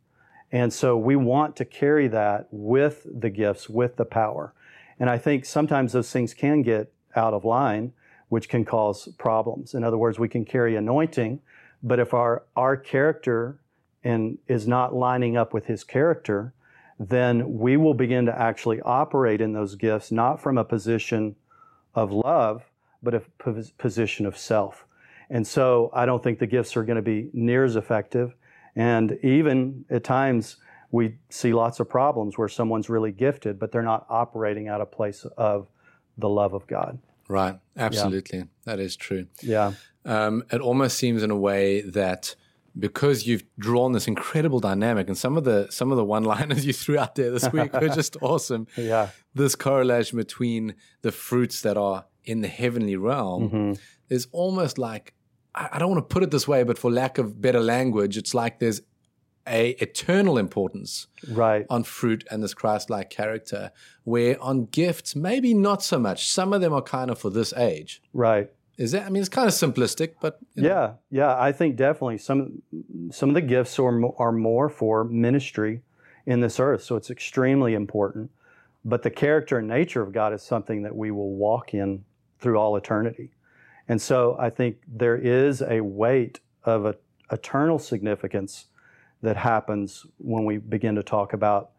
and 0.50 0.72
so 0.72 0.96
we 0.96 1.16
want 1.16 1.56
to 1.56 1.64
carry 1.64 2.08
that 2.08 2.48
with 2.50 3.06
the 3.10 3.30
gifts, 3.30 3.68
with 3.68 3.96
the 3.96 4.04
power. 4.04 4.54
And 4.98 5.10
I 5.10 5.18
think 5.18 5.44
sometimes 5.44 5.92
those 5.92 6.12
things 6.12 6.34
can 6.34 6.62
get 6.62 6.92
out 7.16 7.34
of 7.34 7.44
line, 7.44 7.92
which 8.28 8.48
can 8.48 8.64
cause 8.64 9.08
problems. 9.18 9.74
In 9.74 9.84
other 9.84 9.98
words, 9.98 10.18
we 10.18 10.28
can 10.28 10.44
carry 10.44 10.76
anointing, 10.76 11.40
but 11.82 11.98
if 11.98 12.14
our, 12.14 12.44
our 12.56 12.76
character 12.76 13.58
and 14.04 14.38
is 14.48 14.66
not 14.66 14.94
lining 14.94 15.36
up 15.36 15.52
with 15.52 15.66
his 15.66 15.84
character, 15.84 16.52
then 16.98 17.58
we 17.58 17.76
will 17.76 17.94
begin 17.94 18.26
to 18.26 18.38
actually 18.38 18.80
operate 18.82 19.40
in 19.40 19.52
those 19.52 19.74
gifts, 19.74 20.12
not 20.12 20.40
from 20.40 20.58
a 20.58 20.64
position 20.64 21.34
of 21.94 22.12
love, 22.12 22.64
but 23.02 23.14
a 23.14 23.22
position 23.78 24.26
of 24.26 24.36
self. 24.36 24.86
And 25.32 25.46
so 25.46 25.90
I 25.94 26.04
don't 26.04 26.22
think 26.22 26.38
the 26.38 26.46
gifts 26.46 26.76
are 26.76 26.84
going 26.84 26.96
to 26.96 27.02
be 27.02 27.30
near 27.32 27.64
as 27.64 27.74
effective. 27.74 28.34
And 28.76 29.18
even 29.22 29.86
at 29.88 30.04
times, 30.04 30.56
we 30.90 31.16
see 31.30 31.54
lots 31.54 31.80
of 31.80 31.88
problems 31.88 32.36
where 32.36 32.48
someone's 32.48 32.90
really 32.90 33.12
gifted, 33.12 33.58
but 33.58 33.72
they're 33.72 33.82
not 33.82 34.04
operating 34.10 34.68
out 34.68 34.82
of 34.82 34.92
place 34.92 35.24
of 35.38 35.68
the 36.18 36.28
love 36.28 36.52
of 36.52 36.66
God. 36.66 36.98
Right. 37.28 37.58
Absolutely. 37.78 38.40
Yeah. 38.40 38.44
That 38.64 38.78
is 38.78 38.94
true. 38.94 39.26
Yeah. 39.40 39.72
Um, 40.04 40.44
it 40.52 40.60
almost 40.60 40.98
seems 40.98 41.22
in 41.22 41.30
a 41.30 41.36
way 41.36 41.80
that 41.80 42.34
because 42.78 43.26
you've 43.26 43.44
drawn 43.58 43.92
this 43.92 44.06
incredible 44.06 44.60
dynamic 44.60 45.06
and 45.06 45.16
some 45.16 45.38
of 45.38 45.44
the 45.44 45.68
some 45.70 45.90
of 45.90 45.96
the 45.96 46.04
one 46.04 46.24
liners 46.24 46.66
you 46.66 46.74
threw 46.74 46.98
out 46.98 47.14
there 47.14 47.30
this 47.30 47.50
week 47.52 47.72
were 47.72 47.88
just 47.94 48.18
awesome. 48.20 48.66
Yeah. 48.76 49.08
This 49.34 49.54
correlation 49.54 50.18
between 50.18 50.74
the 51.00 51.12
fruits 51.12 51.62
that 51.62 51.78
are 51.78 52.04
in 52.24 52.42
the 52.42 52.48
heavenly 52.48 52.96
realm 52.96 53.48
mm-hmm. 53.48 53.72
is 54.10 54.28
almost 54.32 54.76
like 54.76 55.14
I 55.54 55.78
don't 55.78 55.90
want 55.90 56.08
to 56.08 56.14
put 56.14 56.22
it 56.22 56.30
this 56.30 56.48
way, 56.48 56.62
but 56.62 56.78
for 56.78 56.90
lack 56.90 57.18
of 57.18 57.40
better 57.40 57.60
language, 57.60 58.16
it's 58.16 58.34
like 58.34 58.58
there's 58.58 58.80
a 59.46 59.70
eternal 59.82 60.38
importance 60.38 61.08
right. 61.28 61.66
on 61.68 61.82
fruit 61.82 62.24
and 62.30 62.42
this 62.42 62.54
Christ-like 62.54 63.10
character, 63.10 63.72
where 64.04 64.40
on 64.40 64.66
gifts 64.66 65.16
maybe 65.16 65.52
not 65.52 65.82
so 65.82 65.98
much. 65.98 66.28
Some 66.28 66.52
of 66.52 66.60
them 66.60 66.72
are 66.72 66.82
kind 66.82 67.10
of 67.10 67.18
for 67.18 67.30
this 67.30 67.52
age. 67.52 68.00
Right. 68.12 68.50
Is 68.78 68.92
that? 68.92 69.04
I 69.04 69.10
mean, 69.10 69.20
it's 69.20 69.28
kind 69.28 69.46
of 69.46 69.54
simplistic, 69.54 70.14
but 70.20 70.38
you 70.54 70.62
know. 70.62 70.68
yeah, 70.68 70.92
yeah. 71.10 71.38
I 71.38 71.52
think 71.52 71.76
definitely 71.76 72.18
some 72.18 72.62
some 73.10 73.28
of 73.28 73.34
the 73.34 73.42
gifts 73.42 73.78
are 73.78 74.00
are 74.18 74.32
more 74.32 74.68
for 74.70 75.04
ministry 75.04 75.82
in 76.24 76.40
this 76.40 76.58
earth, 76.58 76.82
so 76.82 76.96
it's 76.96 77.10
extremely 77.10 77.74
important. 77.74 78.30
But 78.84 79.02
the 79.02 79.10
character 79.10 79.58
and 79.58 79.68
nature 79.68 80.02
of 80.02 80.12
God 80.12 80.32
is 80.32 80.42
something 80.42 80.82
that 80.82 80.96
we 80.96 81.10
will 81.10 81.34
walk 81.34 81.74
in 81.74 82.04
through 82.40 82.58
all 82.58 82.76
eternity, 82.76 83.32
and 83.92 84.00
so 84.00 84.38
I 84.40 84.48
think 84.48 84.78
there 84.88 85.18
is 85.18 85.60
a 85.60 85.82
weight 85.82 86.40
of 86.64 86.86
a 86.86 86.96
eternal 87.30 87.78
significance 87.78 88.68
that 89.20 89.36
happens 89.36 90.06
when 90.16 90.46
we 90.46 90.56
begin 90.56 90.94
to 90.94 91.02
talk 91.02 91.34
about 91.34 91.72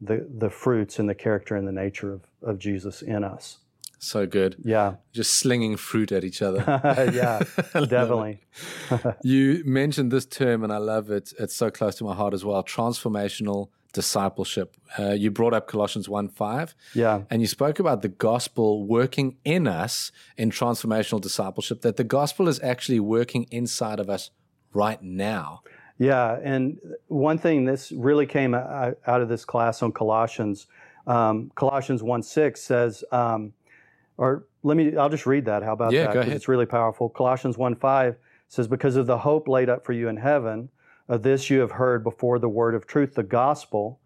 the, 0.00 0.28
the 0.38 0.48
fruits 0.48 1.00
and 1.00 1.08
the 1.08 1.14
character 1.16 1.56
and 1.56 1.66
the 1.66 1.72
nature 1.72 2.12
of, 2.12 2.20
of 2.40 2.60
Jesus 2.60 3.02
in 3.02 3.24
us. 3.24 3.58
So 3.98 4.28
good. 4.28 4.54
Yeah. 4.62 4.94
Just 5.12 5.34
slinging 5.40 5.76
fruit 5.76 6.12
at 6.12 6.22
each 6.22 6.40
other. 6.40 6.62
yeah, 7.12 7.42
definitely. 7.72 8.42
you 9.24 9.64
mentioned 9.66 10.12
this 10.12 10.24
term, 10.24 10.62
and 10.62 10.72
I 10.72 10.78
love 10.78 11.10
it. 11.10 11.32
It's 11.36 11.56
so 11.56 11.72
close 11.72 11.96
to 11.96 12.04
my 12.04 12.14
heart 12.14 12.32
as 12.32 12.44
well 12.44 12.62
transformational 12.62 13.70
discipleship. 13.96 14.76
Uh, 14.98 15.12
you 15.12 15.30
brought 15.30 15.54
up 15.54 15.66
Colossians 15.66 16.06
1 16.06 16.28
5. 16.28 16.74
Yeah. 16.94 17.22
And 17.30 17.40
you 17.40 17.48
spoke 17.48 17.78
about 17.80 18.02
the 18.02 18.08
gospel 18.08 18.86
working 18.86 19.38
in 19.42 19.66
us 19.66 20.12
in 20.36 20.50
transformational 20.50 21.20
discipleship, 21.20 21.80
that 21.80 21.96
the 21.96 22.04
gospel 22.04 22.46
is 22.46 22.62
actually 22.62 23.00
working 23.00 23.46
inside 23.50 23.98
of 23.98 24.10
us 24.10 24.30
right 24.74 25.02
now. 25.02 25.62
Yeah, 25.98 26.38
and 26.44 26.78
one 27.08 27.38
thing 27.38 27.64
this 27.64 27.90
really 27.90 28.26
came 28.26 28.54
out 28.54 28.98
of 29.06 29.30
this 29.30 29.46
class 29.46 29.82
on 29.82 29.92
Colossians. 29.92 30.66
Um, 31.06 31.50
Colossians 31.54 32.02
1 32.02 32.22
6 32.22 32.60
says, 32.60 33.02
um, 33.10 33.54
or 34.18 34.46
let 34.62 34.76
me, 34.76 34.94
I'll 34.94 35.08
just 35.08 35.24
read 35.24 35.46
that. 35.46 35.62
How 35.62 35.72
about 35.72 35.92
yeah, 35.92 36.04
that? 36.04 36.12
Go 36.12 36.20
ahead. 36.20 36.34
It's 36.34 36.48
really 36.48 36.66
powerful. 36.66 37.08
Colossians 37.08 37.56
1 37.56 37.76
5 37.76 38.16
says, 38.48 38.68
Because 38.68 38.96
of 38.96 39.06
the 39.06 39.16
hope 39.16 39.48
laid 39.48 39.70
up 39.70 39.86
for 39.86 39.94
you 39.94 40.08
in 40.08 40.18
heaven, 40.18 40.68
of 41.08 41.22
this 41.22 41.50
you 41.50 41.60
have 41.60 41.72
heard 41.72 42.02
before 42.02 42.38
the 42.38 42.48
word 42.48 42.74
of 42.74 42.86
truth, 42.86 43.14
the 43.14 43.22
gospel. 43.22 44.00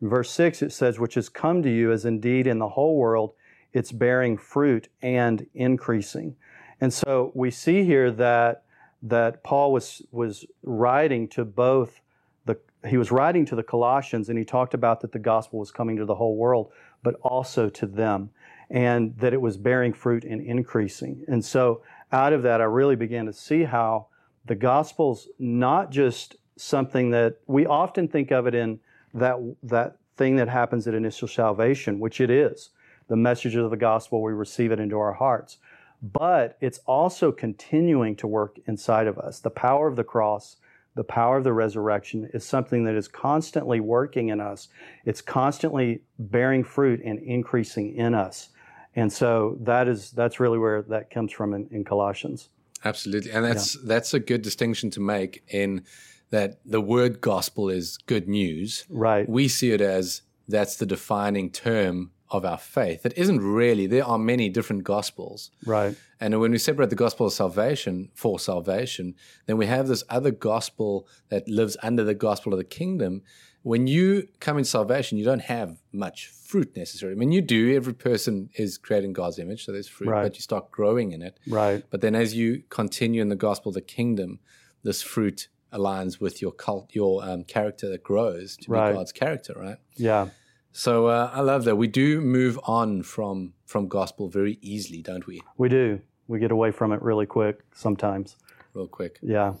In 0.00 0.08
verse 0.08 0.30
6, 0.30 0.62
it 0.62 0.72
says, 0.72 0.98
which 0.98 1.14
has 1.14 1.28
come 1.28 1.62
to 1.62 1.70
you 1.70 1.92
as 1.92 2.04
indeed 2.04 2.46
in 2.46 2.58
the 2.58 2.68
whole 2.70 2.96
world 2.96 3.34
it's 3.72 3.92
bearing 3.92 4.36
fruit 4.36 4.88
and 5.00 5.46
increasing. 5.54 6.36
And 6.80 6.92
so 6.92 7.32
we 7.34 7.50
see 7.50 7.84
here 7.84 8.10
that 8.12 8.64
that 9.04 9.42
Paul 9.42 9.72
was 9.72 10.02
was 10.10 10.44
writing 10.62 11.28
to 11.28 11.44
both 11.44 12.00
the 12.44 12.58
he 12.86 12.96
was 12.96 13.10
writing 13.10 13.44
to 13.46 13.56
the 13.56 13.62
Colossians 13.62 14.28
and 14.28 14.38
he 14.38 14.44
talked 14.44 14.74
about 14.74 15.00
that 15.00 15.12
the 15.12 15.18
gospel 15.18 15.58
was 15.58 15.70
coming 15.70 15.96
to 15.96 16.04
the 16.04 16.14
whole 16.14 16.36
world, 16.36 16.70
but 17.02 17.14
also 17.22 17.68
to 17.68 17.86
them, 17.86 18.30
and 18.70 19.16
that 19.18 19.32
it 19.32 19.40
was 19.40 19.56
bearing 19.56 19.92
fruit 19.92 20.24
and 20.24 20.40
increasing. 20.40 21.24
And 21.28 21.44
so 21.44 21.82
out 22.10 22.32
of 22.32 22.42
that, 22.42 22.60
I 22.60 22.64
really 22.64 22.96
began 22.96 23.26
to 23.26 23.32
see 23.32 23.64
how 23.64 24.08
the 24.44 24.54
gospel's 24.54 25.28
not 25.38 25.90
just 25.90 26.36
something 26.62 27.10
that 27.10 27.38
we 27.46 27.66
often 27.66 28.08
think 28.08 28.30
of 28.30 28.46
it 28.46 28.54
in 28.54 28.78
that 29.14 29.36
that 29.62 29.96
thing 30.16 30.36
that 30.36 30.48
happens 30.48 30.86
at 30.86 30.94
initial 30.94 31.28
salvation, 31.28 31.98
which 31.98 32.20
it 32.20 32.30
is. 32.30 32.70
The 33.08 33.16
message 33.16 33.56
of 33.56 33.70
the 33.70 33.76
gospel, 33.76 34.22
we 34.22 34.32
receive 34.32 34.70
it 34.72 34.78
into 34.78 34.98
our 34.98 35.12
hearts. 35.12 35.58
But 36.02 36.56
it's 36.60 36.80
also 36.86 37.32
continuing 37.32 38.16
to 38.16 38.26
work 38.26 38.58
inside 38.66 39.06
of 39.06 39.18
us. 39.18 39.40
The 39.40 39.50
power 39.50 39.86
of 39.86 39.96
the 39.96 40.04
cross, 40.04 40.56
the 40.94 41.04
power 41.04 41.38
of 41.38 41.44
the 41.44 41.52
resurrection 41.52 42.28
is 42.34 42.44
something 42.44 42.84
that 42.84 42.94
is 42.94 43.08
constantly 43.08 43.80
working 43.80 44.28
in 44.28 44.40
us. 44.40 44.68
It's 45.04 45.20
constantly 45.20 46.02
bearing 46.18 46.64
fruit 46.64 47.00
and 47.04 47.18
increasing 47.20 47.94
in 47.96 48.14
us. 48.14 48.50
And 48.94 49.12
so 49.12 49.56
that 49.60 49.88
is 49.88 50.10
that's 50.10 50.38
really 50.38 50.58
where 50.58 50.82
that 50.82 51.10
comes 51.10 51.32
from 51.32 51.54
in, 51.54 51.66
in 51.70 51.84
Colossians. 51.84 52.48
Absolutely. 52.84 53.30
And 53.30 53.44
that's 53.44 53.76
yeah. 53.76 53.82
that's 53.84 54.12
a 54.12 54.20
good 54.20 54.42
distinction 54.42 54.90
to 54.90 55.00
make 55.00 55.42
in 55.48 55.84
that 56.32 56.58
the 56.64 56.80
word 56.80 57.20
gospel 57.20 57.68
is 57.68 57.98
good 58.06 58.26
news. 58.26 58.86
Right. 58.88 59.28
We 59.28 59.48
see 59.48 59.70
it 59.72 59.82
as 59.82 60.22
that's 60.48 60.76
the 60.76 60.86
defining 60.86 61.50
term 61.50 62.10
of 62.30 62.46
our 62.46 62.56
faith. 62.56 63.04
It 63.04 63.12
isn't 63.16 63.40
really. 63.40 63.86
There 63.86 64.04
are 64.04 64.18
many 64.18 64.48
different 64.48 64.84
gospels. 64.84 65.50
Right. 65.66 65.94
And 66.18 66.40
when 66.40 66.50
we 66.50 66.58
separate 66.58 66.88
the 66.88 66.96
gospel 66.96 67.26
of 67.26 67.34
salvation 67.34 68.08
for 68.14 68.40
salvation, 68.40 69.14
then 69.46 69.58
we 69.58 69.66
have 69.66 69.88
this 69.88 70.02
other 70.08 70.30
gospel 70.30 71.06
that 71.28 71.46
lives 71.48 71.76
under 71.82 72.02
the 72.02 72.14
gospel 72.14 72.54
of 72.54 72.58
the 72.58 72.64
kingdom. 72.64 73.20
When 73.60 73.86
you 73.86 74.28
come 74.40 74.56
in 74.56 74.64
salvation, 74.64 75.18
you 75.18 75.26
don't 75.26 75.42
have 75.42 75.82
much 75.92 76.28
fruit 76.28 76.74
necessarily. 76.74 77.14
I 77.14 77.18
mean, 77.18 77.32
you 77.32 77.42
do. 77.42 77.76
Every 77.76 77.92
person 77.92 78.48
is 78.54 78.78
created 78.78 79.08
in 79.08 79.12
God's 79.12 79.38
image, 79.38 79.66
so 79.66 79.72
there's 79.72 79.86
fruit, 79.86 80.08
right. 80.08 80.22
but 80.22 80.36
you 80.36 80.40
start 80.40 80.70
growing 80.70 81.12
in 81.12 81.20
it. 81.20 81.38
Right. 81.46 81.84
But 81.90 82.00
then 82.00 82.14
as 82.14 82.34
you 82.34 82.62
continue 82.70 83.20
in 83.20 83.28
the 83.28 83.36
gospel 83.36 83.68
of 83.68 83.74
the 83.74 83.82
kingdom, 83.82 84.40
this 84.82 85.02
fruit 85.02 85.48
aligns 85.72 86.20
with 86.20 86.42
your 86.42 86.52
cult, 86.52 86.94
your 86.94 87.24
um, 87.24 87.44
character 87.44 87.88
that 87.88 88.02
grows 88.02 88.56
to 88.58 88.70
right. 88.70 88.90
be 88.90 88.96
God's 88.96 89.12
character, 89.12 89.54
right? 89.56 89.78
Yeah. 89.96 90.28
So 90.72 91.06
uh, 91.06 91.30
I 91.32 91.40
love 91.40 91.64
that 91.64 91.76
we 91.76 91.86
do 91.86 92.20
move 92.20 92.58
on 92.64 93.02
from 93.02 93.54
from 93.66 93.88
gospel 93.88 94.28
very 94.28 94.58
easily, 94.60 95.02
don't 95.02 95.26
we? 95.26 95.42
We 95.56 95.68
do. 95.68 96.00
We 96.28 96.38
get 96.38 96.50
away 96.50 96.70
from 96.70 96.92
it 96.92 97.02
really 97.02 97.26
quick 97.26 97.60
sometimes. 97.74 98.36
Real 98.74 98.86
quick. 98.86 99.18
Yeah. 99.22 99.54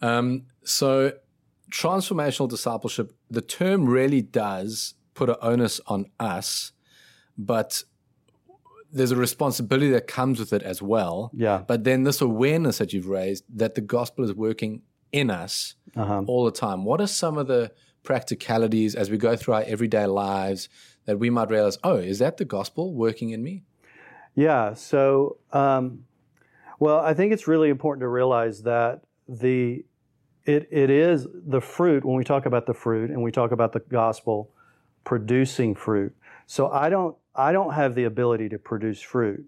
Um, 0.00 0.46
so 0.64 1.12
transformational 1.70 2.48
discipleship, 2.48 3.12
the 3.30 3.42
term 3.42 3.86
really 3.86 4.22
does 4.22 4.94
put 5.14 5.28
an 5.28 5.36
onus 5.42 5.80
on 5.86 6.06
us, 6.18 6.72
but 7.36 7.82
there's 8.92 9.10
a 9.10 9.16
responsibility 9.16 9.90
that 9.90 10.06
comes 10.06 10.38
with 10.38 10.52
it 10.52 10.62
as 10.62 10.82
well. 10.82 11.30
Yeah. 11.34 11.62
But 11.66 11.84
then 11.84 12.04
this 12.04 12.20
awareness 12.20 12.78
that 12.78 12.92
you've 12.92 13.08
raised 13.08 13.44
that 13.54 13.74
the 13.74 13.80
gospel 13.80 14.24
is 14.24 14.34
working 14.34 14.82
in 15.12 15.30
us 15.30 15.74
uh-huh. 15.96 16.22
all 16.26 16.44
the 16.44 16.52
time. 16.52 16.84
What 16.84 17.00
are 17.00 17.06
some 17.06 17.38
of 17.38 17.46
the 17.46 17.72
practicalities 18.02 18.94
as 18.94 19.10
we 19.10 19.18
go 19.18 19.36
through 19.36 19.54
our 19.54 19.64
everyday 19.66 20.06
lives 20.06 20.68
that 21.04 21.18
we 21.18 21.30
might 21.30 21.50
realize, 21.50 21.78
oh, 21.84 21.96
is 21.96 22.18
that 22.20 22.36
the 22.36 22.44
gospel 22.44 22.94
working 22.94 23.30
in 23.30 23.42
me? 23.42 23.62
Yeah. 24.34 24.74
So, 24.74 25.38
um, 25.52 26.04
well, 26.78 27.00
I 27.00 27.14
think 27.14 27.32
it's 27.32 27.46
really 27.46 27.68
important 27.68 28.02
to 28.02 28.08
realize 28.08 28.62
that 28.62 29.02
the 29.28 29.84
it, 30.46 30.68
it 30.70 30.88
is 30.88 31.26
the 31.32 31.60
fruit 31.60 32.04
when 32.04 32.16
we 32.16 32.24
talk 32.24 32.46
about 32.46 32.66
the 32.66 32.74
fruit 32.74 33.10
and 33.10 33.22
we 33.22 33.30
talk 33.30 33.52
about 33.52 33.72
the 33.72 33.80
gospel 33.80 34.50
producing 35.04 35.74
fruit. 35.74 36.14
So 36.46 36.70
I 36.70 36.88
don't 36.88 37.16
I 37.34 37.52
don't 37.52 37.74
have 37.74 37.94
the 37.94 38.04
ability 38.04 38.48
to 38.50 38.58
produce 38.58 39.00
fruit. 39.00 39.44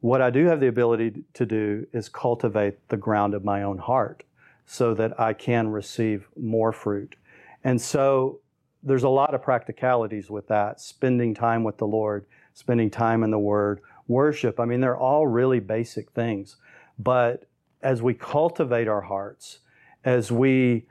What 0.00 0.20
I 0.20 0.30
do 0.30 0.44
have 0.46 0.60
the 0.60 0.68
ability 0.68 1.24
to 1.34 1.46
do 1.46 1.86
is 1.92 2.08
cultivate 2.08 2.88
the 2.88 2.96
ground 2.96 3.34
of 3.34 3.44
my 3.44 3.62
own 3.62 3.78
heart 3.78 4.22
so 4.66 4.92
that 4.94 5.18
I 5.18 5.32
can 5.32 5.68
receive 5.68 6.28
more 6.36 6.72
fruit. 6.72 7.16
And 7.64 7.80
so 7.80 8.40
there's 8.82 9.04
a 9.04 9.08
lot 9.08 9.34
of 9.34 9.42
practicalities 9.42 10.28
with 10.28 10.48
that 10.48 10.80
spending 10.80 11.34
time 11.34 11.64
with 11.64 11.78
the 11.78 11.86
Lord, 11.86 12.26
spending 12.52 12.90
time 12.90 13.22
in 13.22 13.30
the 13.30 13.38
Word, 13.38 13.80
worship. 14.08 14.60
I 14.60 14.64
mean, 14.64 14.80
they're 14.80 14.96
all 14.96 15.26
really 15.26 15.60
basic 15.60 16.10
things. 16.12 16.56
But 16.98 17.48
as 17.82 18.02
we 18.02 18.14
cultivate 18.14 18.88
our 18.88 19.02
hearts, 19.02 19.60
as 20.04 20.30
we 20.32 20.86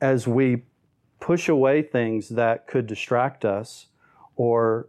as 0.00 0.28
we 0.28 0.62
push 1.20 1.48
away 1.48 1.82
things 1.82 2.28
that 2.28 2.68
could 2.68 2.86
distract 2.86 3.44
us 3.44 3.86
or 4.36 4.88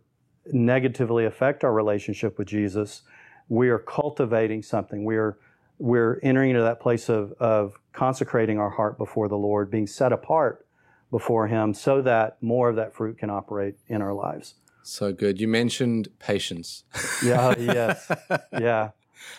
negatively 0.51 1.25
affect 1.25 1.63
our 1.63 1.73
relationship 1.73 2.37
with 2.37 2.47
Jesus, 2.47 3.01
we 3.47 3.69
are 3.69 3.79
cultivating 3.79 4.61
something. 4.61 5.03
We 5.03 5.15
are 5.15 5.37
we're 5.79 6.19
entering 6.21 6.51
into 6.51 6.61
that 6.61 6.79
place 6.79 7.09
of, 7.09 7.31
of 7.39 7.79
consecrating 7.93 8.59
our 8.59 8.69
heart 8.69 8.97
before 8.97 9.27
the 9.27 9.37
Lord, 9.37 9.71
being 9.71 9.87
set 9.87 10.13
apart 10.13 10.65
before 11.09 11.47
Him 11.47 11.73
so 11.73 12.01
that 12.01 12.37
more 12.41 12.69
of 12.69 12.75
that 12.75 12.93
fruit 12.93 13.17
can 13.17 13.29
operate 13.29 13.75
in 13.87 14.01
our 14.01 14.13
lives. 14.13 14.55
So 14.83 15.11
good. 15.13 15.39
You 15.39 15.47
mentioned 15.47 16.09
patience. 16.19 16.83
yeah, 17.23 17.55
yes. 17.59 18.11
Yeah. 18.51 18.91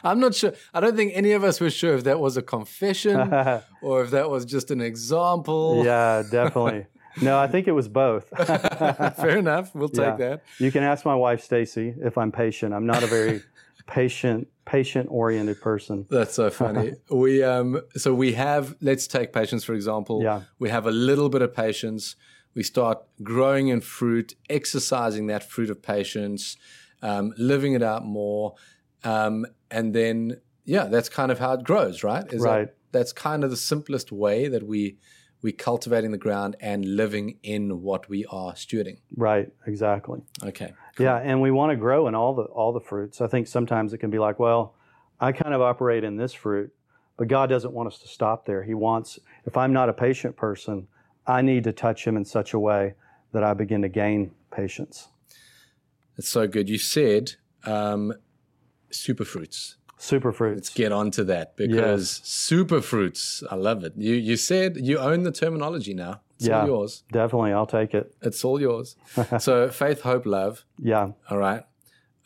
I'm 0.04 0.20
not 0.20 0.34
sure. 0.34 0.52
I 0.74 0.80
don't 0.80 0.96
think 0.96 1.12
any 1.14 1.32
of 1.32 1.42
us 1.44 1.60
were 1.60 1.70
sure 1.70 1.94
if 1.94 2.04
that 2.04 2.20
was 2.20 2.36
a 2.36 2.42
confession 2.42 3.16
or 3.82 4.02
if 4.02 4.10
that 4.10 4.28
was 4.30 4.44
just 4.44 4.70
an 4.70 4.80
example. 4.80 5.82
Yeah, 5.84 6.22
definitely. 6.30 6.86
No, 7.20 7.38
I 7.38 7.48
think 7.48 7.66
it 7.66 7.72
was 7.72 7.88
both. 7.88 8.28
Fair 9.16 9.38
enough. 9.38 9.74
We'll 9.74 9.88
take 9.88 10.04
yeah. 10.04 10.16
that. 10.16 10.42
You 10.58 10.70
can 10.70 10.82
ask 10.82 11.04
my 11.04 11.14
wife 11.14 11.42
Stacy 11.42 11.94
if 12.00 12.16
I'm 12.16 12.30
patient. 12.30 12.72
I'm 12.72 12.86
not 12.86 13.02
a 13.02 13.06
very 13.06 13.42
patient 13.86 14.48
patient 14.70 15.08
oriented 15.10 15.60
person. 15.60 16.06
That's 16.08 16.34
so 16.34 16.48
funny. 16.48 16.92
we 17.10 17.42
um 17.42 17.80
so 17.96 18.14
we 18.14 18.34
have 18.34 18.76
let's 18.80 19.06
take 19.08 19.32
patience 19.32 19.64
for 19.64 19.74
example. 19.74 20.22
Yeah. 20.22 20.42
We 20.60 20.68
have 20.70 20.86
a 20.86 20.92
little 20.92 21.28
bit 21.28 21.42
of 21.42 21.52
patience. 21.52 22.14
We 22.54 22.62
start 22.62 22.98
growing 23.22 23.68
in 23.68 23.80
fruit, 23.80 24.34
exercising 24.48 25.26
that 25.26 25.42
fruit 25.42 25.70
of 25.70 25.82
patience, 25.82 26.56
um, 27.02 27.32
living 27.36 27.74
it 27.74 27.82
out 27.82 28.04
more, 28.04 28.54
um, 29.04 29.46
and 29.70 29.94
then 29.94 30.40
yeah, 30.64 30.84
that's 30.84 31.08
kind 31.08 31.32
of 31.32 31.38
how 31.38 31.52
it 31.54 31.64
grows, 31.64 32.04
right? 32.04 32.24
Is 32.32 32.42
right. 32.42 32.66
That, 32.66 32.76
that's 32.92 33.12
kind 33.12 33.44
of 33.44 33.50
the 33.50 33.56
simplest 33.56 34.12
way 34.12 34.48
that 34.48 34.64
we 34.64 34.98
we 35.42 35.52
cultivating 35.52 36.10
the 36.10 36.18
ground 36.18 36.56
and 36.60 36.84
living 36.96 37.38
in 37.42 37.82
what 37.82 38.08
we 38.08 38.26
are 38.26 38.52
stewarding. 38.52 38.98
Right, 39.16 39.50
exactly. 39.66 40.20
Okay. 40.42 40.72
Cool. 40.96 41.04
Yeah, 41.04 41.16
and 41.16 41.40
we 41.40 41.50
want 41.50 41.70
to 41.70 41.76
grow 41.76 42.08
in 42.08 42.14
all 42.14 42.34
the 42.34 42.42
all 42.42 42.72
the 42.72 42.80
fruits. 42.80 43.20
I 43.20 43.26
think 43.26 43.46
sometimes 43.46 43.92
it 43.92 43.98
can 43.98 44.10
be 44.10 44.18
like, 44.18 44.38
well, 44.38 44.74
I 45.20 45.32
kind 45.32 45.54
of 45.54 45.60
operate 45.60 46.04
in 46.04 46.16
this 46.16 46.32
fruit, 46.32 46.72
but 47.16 47.28
God 47.28 47.48
doesn't 47.48 47.72
want 47.72 47.86
us 47.86 47.98
to 48.00 48.08
stop 48.08 48.44
there. 48.44 48.62
He 48.62 48.74
wants 48.74 49.18
if 49.46 49.56
I'm 49.56 49.72
not 49.72 49.88
a 49.88 49.92
patient 49.92 50.36
person, 50.36 50.88
I 51.26 51.42
need 51.42 51.64
to 51.64 51.72
touch 51.72 52.06
him 52.06 52.16
in 52.16 52.24
such 52.24 52.52
a 52.52 52.58
way 52.58 52.94
that 53.32 53.44
I 53.44 53.54
begin 53.54 53.82
to 53.82 53.88
gain 53.88 54.32
patience. 54.50 55.08
That's 56.16 56.28
so 56.28 56.46
good. 56.46 56.68
You 56.68 56.78
said 56.78 57.32
um, 57.64 58.12
super 58.90 59.24
fruits. 59.24 59.76
Superfruits. 60.00 60.54
Let's 60.54 60.70
get 60.70 60.92
on 60.92 61.10
to 61.12 61.24
that 61.24 61.56
because 61.56 62.20
yes. 62.20 62.50
superfruits, 62.50 63.44
I 63.50 63.56
love 63.56 63.84
it. 63.84 63.92
You 63.96 64.14
you 64.14 64.36
said 64.36 64.78
you 64.78 64.98
own 64.98 65.24
the 65.24 65.30
terminology 65.30 65.92
now. 65.92 66.22
It's 66.36 66.48
yeah, 66.48 66.62
all 66.62 66.66
yours. 66.66 67.04
Definitely, 67.12 67.52
I'll 67.52 67.66
take 67.66 67.92
it. 67.92 68.14
It's 68.22 68.42
all 68.42 68.58
yours. 68.58 68.96
so 69.38 69.68
faith, 69.68 70.00
hope, 70.00 70.24
love. 70.24 70.64
Yeah. 70.78 71.10
All 71.28 71.36
right. 71.36 71.64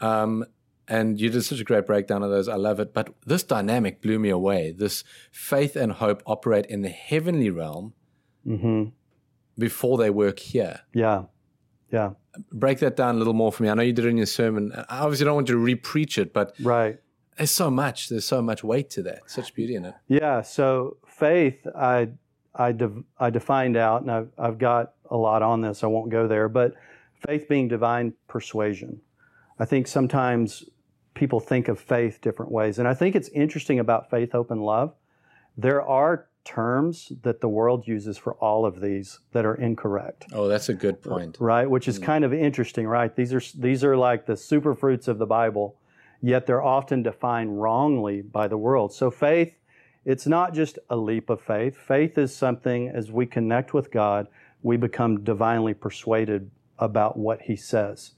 Um, 0.01 0.45
and 0.87 1.21
you 1.21 1.31
did 1.31 1.43
such 1.43 1.59
a 1.59 1.65
great 1.65 1.85
breakdown 1.85 2.23
of 2.23 2.31
those. 2.31 2.49
I 2.49 2.55
love 2.55 2.79
it. 2.79 2.95
But 2.95 3.13
this 3.27 3.43
dynamic 3.43 4.01
blew 4.01 4.21
me 4.21 4.29
away. 4.29 4.71
This 4.71 5.03
faith 5.33 5.75
and 5.75 5.95
hope 5.95 6.23
operate 6.27 6.67
in 6.67 6.83
the 6.83 6.91
heavenly 6.91 7.51
realm 7.51 7.95
mm-hmm. 8.47 8.91
before 9.59 9.99
they 9.99 10.11
work 10.11 10.39
here. 10.39 10.83
Yeah. 10.93 11.25
Yeah. 11.91 12.11
Break 12.53 12.79
that 12.79 12.95
down 12.95 13.17
a 13.17 13.19
little 13.19 13.35
more 13.35 13.51
for 13.51 13.65
me. 13.65 13.69
I 13.69 13.75
know 13.75 13.83
you 13.83 13.93
did 13.93 14.05
it 14.05 14.11
in 14.11 14.17
your 14.17 14.27
sermon. 14.27 14.73
I 14.89 15.01
obviously 15.01 15.25
don't 15.25 15.35
want 15.35 15.49
you 15.49 15.57
to 15.57 15.77
repreach 15.77 16.19
it, 16.19 16.33
but 16.33 16.55
right 16.61 17.01
there's 17.37 17.51
so 17.51 17.71
much. 17.71 18.09
There's 18.09 18.25
so 18.25 18.43
much 18.43 18.63
weight 18.65 18.91
to 18.91 19.03
that. 19.03 19.21
Such 19.27 19.55
beauty 19.55 19.75
in 19.75 19.85
it. 19.85 19.95
Yeah. 20.09 20.43
So 20.43 20.97
faith, 21.07 21.67
I 21.77 22.09
I, 22.55 22.73
de- 22.73 23.03
I 23.19 23.31
defined 23.31 23.77
out, 23.77 24.03
and 24.03 24.11
I've, 24.11 24.29
I've 24.39 24.59
got 24.59 24.93
a 25.11 25.17
lot 25.17 25.43
on 25.43 25.61
this. 25.61 25.83
I 25.83 25.87
won't 25.89 26.11
go 26.11 26.29
there, 26.29 26.49
but 26.49 26.75
faith 27.27 27.49
being 27.49 27.69
divine 27.69 28.15
persuasion. 28.29 29.01
I 29.59 29.65
think 29.65 29.87
sometimes 29.87 30.65
people 31.15 31.41
think 31.41 31.69
of 31.69 31.81
faith 31.81 32.21
different 32.21 32.53
ways, 32.53 32.79
and 32.79 32.87
I 32.87 32.95
think 32.95 33.17
it's 33.17 33.29
interesting 33.31 33.81
about 33.81 34.11
faith, 34.11 34.33
hope, 34.33 34.51
and 34.51 34.65
love. 34.65 34.95
There 35.57 35.83
are 35.83 36.27
terms 36.45 37.13
that 37.23 37.41
the 37.41 37.49
world 37.49 37.89
uses 37.89 38.19
for 38.19 38.35
all 38.35 38.67
of 38.67 38.81
these 38.81 39.21
that 39.33 39.47
are 39.47 39.55
incorrect. 39.55 40.27
Oh, 40.33 40.47
that's 40.47 40.69
a 40.69 40.75
good 40.75 41.03
point. 41.03 41.37
Right, 41.41 41.69
which 41.69 41.89
is 41.89 41.97
hmm. 41.97 42.05
kind 42.05 42.25
of 42.25 42.33
interesting, 42.33 42.87
right? 42.87 43.15
These 43.15 43.33
are 43.33 43.43
these 43.57 43.83
are 43.83 43.97
like 43.97 44.27
the 44.27 44.37
super 44.37 44.75
fruits 44.75 45.09
of 45.09 45.19
the 45.19 45.27
Bible, 45.27 45.77
yet 46.27 46.47
they're 46.47 46.63
often 46.63 47.03
defined 47.03 47.61
wrongly 47.61 48.23
by 48.23 48.49
the 48.49 48.57
world. 48.57 48.93
So 48.93 49.11
faith, 49.11 49.55
it's 50.05 50.27
not 50.27 50.55
just 50.55 50.79
a 50.91 50.97
leap 50.97 51.31
of 51.31 51.41
faith. 51.41 51.77
Faith 51.77 52.19
is 52.19 52.35
something 52.35 52.89
as 52.89 53.11
we 53.11 53.27
connect 53.27 53.75
with 53.75 53.91
God, 53.91 54.29
we 54.63 54.77
become 54.77 55.23
divinely 55.23 55.75
persuaded 55.75 56.51
about 56.79 57.17
what 57.17 57.43
He 57.43 57.57
says, 57.57 58.13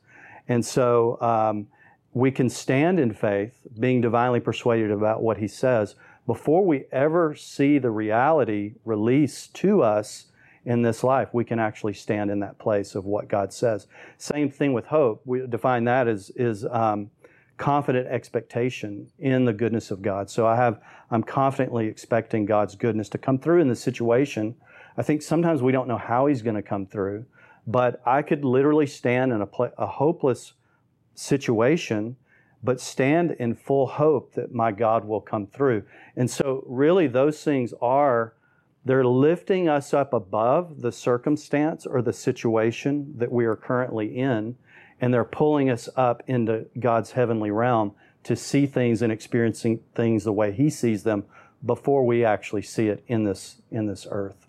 and 0.49 0.65
so. 0.65 1.21
Um, 1.21 1.69
we 2.17 2.31
can 2.31 2.49
stand 2.49 2.99
in 2.99 3.13
faith, 3.13 3.53
being 3.79 4.01
divinely 4.01 4.41
persuaded 4.41 4.91
about 4.91 5.23
what 5.23 5.37
he 5.37 5.47
says, 5.47 5.97
before 6.27 6.65
we 6.65 6.87
ever 6.91 7.35
see 7.35 7.79
the 7.79 7.91
reality 7.91 8.73
released 8.87 9.55
to 9.57 9.83
us 9.83 10.25
in 10.65 10.81
this 10.81 11.05
life, 11.05 11.29
we 11.33 11.45
can 11.45 11.59
actually 11.59 11.93
stand 11.93 12.31
in 12.31 12.41
that 12.41 12.59
place 12.59 12.95
of 12.95 13.05
what 13.05 13.29
God 13.29 13.53
says. 13.53 13.87
Same 14.17 14.51
thing 14.51 14.73
with 14.73 14.87
hope. 14.87 15.21
We 15.27 15.47
define 15.47 15.85
that 15.85 16.09
as 16.09 16.31
is 16.37 16.65
um, 16.65 17.11
confident 17.57 18.07
expectation 18.09 19.09
in 19.19 19.45
the 19.45 19.53
goodness 19.53 19.91
of 19.91 20.03
God. 20.03 20.29
So 20.31 20.47
I 20.47 20.57
have 20.57 20.81
I'm 21.11 21.23
confidently 21.23 21.87
expecting 21.87 22.45
God's 22.47 22.75
goodness 22.75 23.09
to 23.11 23.19
come 23.19 23.39
through 23.39 23.61
in 23.61 23.69
this 23.69 23.81
situation. 23.81 24.57
I 24.97 25.03
think 25.03 25.23
sometimes 25.23 25.63
we 25.63 25.73
don't 25.73 25.89
know 25.89 25.99
how 25.99 26.27
He's 26.27 26.43
going 26.43 26.57
to 26.57 26.63
come 26.63 26.87
through, 26.87 27.27
but 27.67 28.01
I 28.07 28.23
could 28.23 28.45
literally 28.45 28.87
stand 28.87 29.33
in 29.33 29.41
a, 29.41 29.47
pl- 29.47 29.73
a 29.79 29.87
hopeless 29.87 30.55
situation 31.15 32.17
but 32.63 32.81
stand 32.81 33.31
in 33.39 33.55
full 33.55 33.87
hope 33.87 34.35
that 34.35 34.53
my 34.53 34.73
God 34.73 35.05
will 35.05 35.21
come 35.21 35.47
through. 35.47 35.85
And 36.17 36.31
so, 36.31 36.65
really, 36.67 37.07
those 37.07 37.43
things 37.43 37.73
are, 37.81 38.35
they're 38.85 39.07
lifting 39.07 39.69
us 39.69 39.95
up 39.95 40.13
above 40.13 40.81
the 40.81 40.93
circumstance 40.93 41.87
or 41.87 42.03
the 42.03 42.13
situation 42.13 43.15
that 43.17 43.31
we 43.31 43.45
are 43.45 43.57
currently 43.57 44.19
in, 44.19 44.57
and 45.01 45.13
they're 45.13 45.25
pulling 45.25 45.71
us 45.71 45.89
up 45.97 46.23
into 46.27 46.67
God's 46.79 47.13
heavenly 47.13 47.51
realm 47.51 47.95
to 48.25 48.37
see 48.37 48.67
things 48.67 49.03
and 49.03 49.13
experiencing 49.13 49.81
things 49.95 50.25
the 50.25 50.33
way 50.33 50.53
He 50.53 50.71
sees 50.71 51.03
them 51.05 51.25
before 51.65 52.05
we 52.05 52.25
actually 52.25 52.63
see 52.63 52.89
it 52.89 53.03
in 53.07 53.25
this, 53.25 53.63
in 53.71 53.87
this 53.87 54.07
earth. 54.11 54.47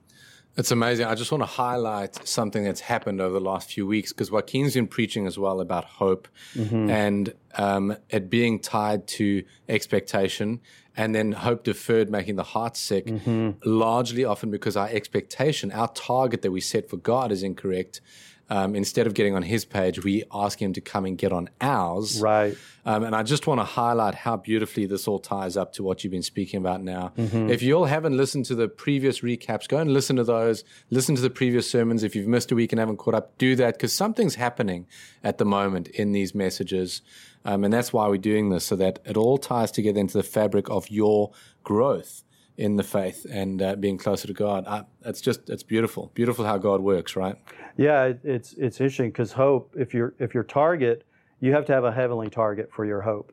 It's 0.58 0.72
amazing. 0.72 1.06
I 1.06 1.14
just 1.14 1.32
want 1.32 1.44
to 1.44 1.46
highlight 1.46 2.28
something 2.28 2.64
that's 2.64 2.82
happened 2.82 3.22
over 3.22 3.34
the 3.34 3.46
last 3.46 3.72
few 3.72 3.86
weeks 3.86 4.12
because 4.12 4.32
Joaquin's 4.32 4.74
been 4.74 4.88
preaching 4.88 5.28
as 5.28 5.38
well 5.38 5.62
about 5.62 5.86
hope 5.86 6.28
mm-hmm. 6.56 6.90
and 6.90 7.34
um, 7.54 7.96
it 8.10 8.28
being 8.28 8.60
tied 8.60 9.08
to 9.10 9.44
expectation 9.70 10.60
and 10.96 11.14
then 11.14 11.32
hope 11.32 11.64
deferred 11.64 12.10
making 12.10 12.38
the 12.38 12.44
heart 12.44 12.76
sick, 12.76 13.06
mm-hmm. 13.06 13.52
largely 13.64 14.26
often 14.26 14.50
because 14.50 14.76
our 14.76 14.90
expectation, 14.90 15.72
our 15.72 15.90
target 15.90 16.42
that 16.42 16.52
we 16.52 16.60
set 16.60 16.90
for 16.90 16.98
God 16.98 17.32
is 17.32 17.44
incorrect 17.44 18.02
um, 18.50 18.76
instead 18.76 19.08
of 19.08 19.14
getting 19.14 19.36
on 19.36 19.44
his 19.44 19.66
page, 19.66 20.04
we 20.04 20.24
ask 20.32 20.62
him 20.62 20.74
to 20.74 20.82
come 20.82 21.06
and 21.06 21.18
get 21.18 21.32
on 21.34 21.50
ours. 21.60 22.22
Right. 22.22 22.58
Um, 22.86 23.04
and 23.04 23.14
I 23.14 23.24
just 23.24 23.48
want 23.48 23.60
to 23.60 23.66
highlight 23.66 24.16
how 24.16 24.38
beautifully 24.38 24.86
this 24.86 25.08
all 25.08 25.20
ties 25.20 25.58
up 25.58 25.74
to 25.74 25.84
what 25.84 26.04
you've 26.04 26.12
been 26.12 26.24
speaking 26.24 26.60
about 26.60 26.82
now. 26.82 27.12
Mm-hmm. 27.18 27.50
If 27.50 27.62
you 27.62 27.74
all 27.74 27.86
haven't 27.86 28.16
listened 28.16 28.46
to 28.46 28.56
the 28.56 28.70
previous 28.70 29.20
recaps, 29.20 29.68
go 29.68 29.78
and 29.78 29.92
listen 29.92 30.16
to 30.16 30.24
those. 30.24 30.64
Listen 30.90 31.16
to 31.16 31.22
the 31.22 31.30
previous 31.30 31.70
sermons. 31.70 32.04
If 32.04 32.16
you've 32.16 32.28
missed 32.28 32.52
a 32.52 32.56
week 32.56 32.72
and 32.72 32.80
haven't 32.80 32.98
caught 32.98 33.16
up, 33.16 33.38
do 33.38 33.56
that 33.58 33.74
because 33.74 33.94
something's 33.94 34.36
happening 34.36 34.88
at 35.24 35.38
the 35.38 35.46
moment 35.46 35.90
in 35.90 36.14
these 36.14 36.34
messages. 36.34 37.02
Um, 37.44 37.66
and 37.66 37.74
that's 37.74 37.92
why 37.92 38.08
we're 38.08 38.18
doing 38.18 38.50
this 38.50 38.66
so 38.66 38.78
that 38.78 39.00
it 39.06 39.18
all 39.18 39.38
ties 39.38 39.72
together 39.72 40.00
into 40.00 40.18
the 40.18 40.24
fabric 40.24 40.70
of 40.70 40.90
your 40.90 41.32
growth 41.64 42.24
in 42.58 42.76
the 42.76 42.84
faith 42.84 43.26
and 43.30 43.62
uh, 43.62 43.76
being 43.76 43.98
closer 43.98 44.28
to 44.28 44.34
God. 44.34 44.66
I, 44.68 44.84
it's 45.06 45.22
just 45.22 45.50
it's 45.50 45.64
beautiful, 45.64 46.12
beautiful 46.16 46.44
how 46.46 46.58
God 46.58 46.82
works, 46.82 47.16
right? 47.16 47.36
Yeah, 47.78 48.14
it's 48.24 48.54
it's 48.54 48.82
interesting 48.82 49.12
because 49.12 49.34
hope. 49.34 49.74
If 49.78 49.94
your 49.94 50.16
if 50.20 50.34
your 50.34 50.44
target, 50.44 51.06
you 51.40 51.54
have 51.54 51.66
to 51.68 51.74
have 51.74 51.84
a 51.84 51.92
heavenly 51.92 52.30
target 52.30 52.72
for 52.74 52.86
your 52.86 53.02
hope, 53.02 53.32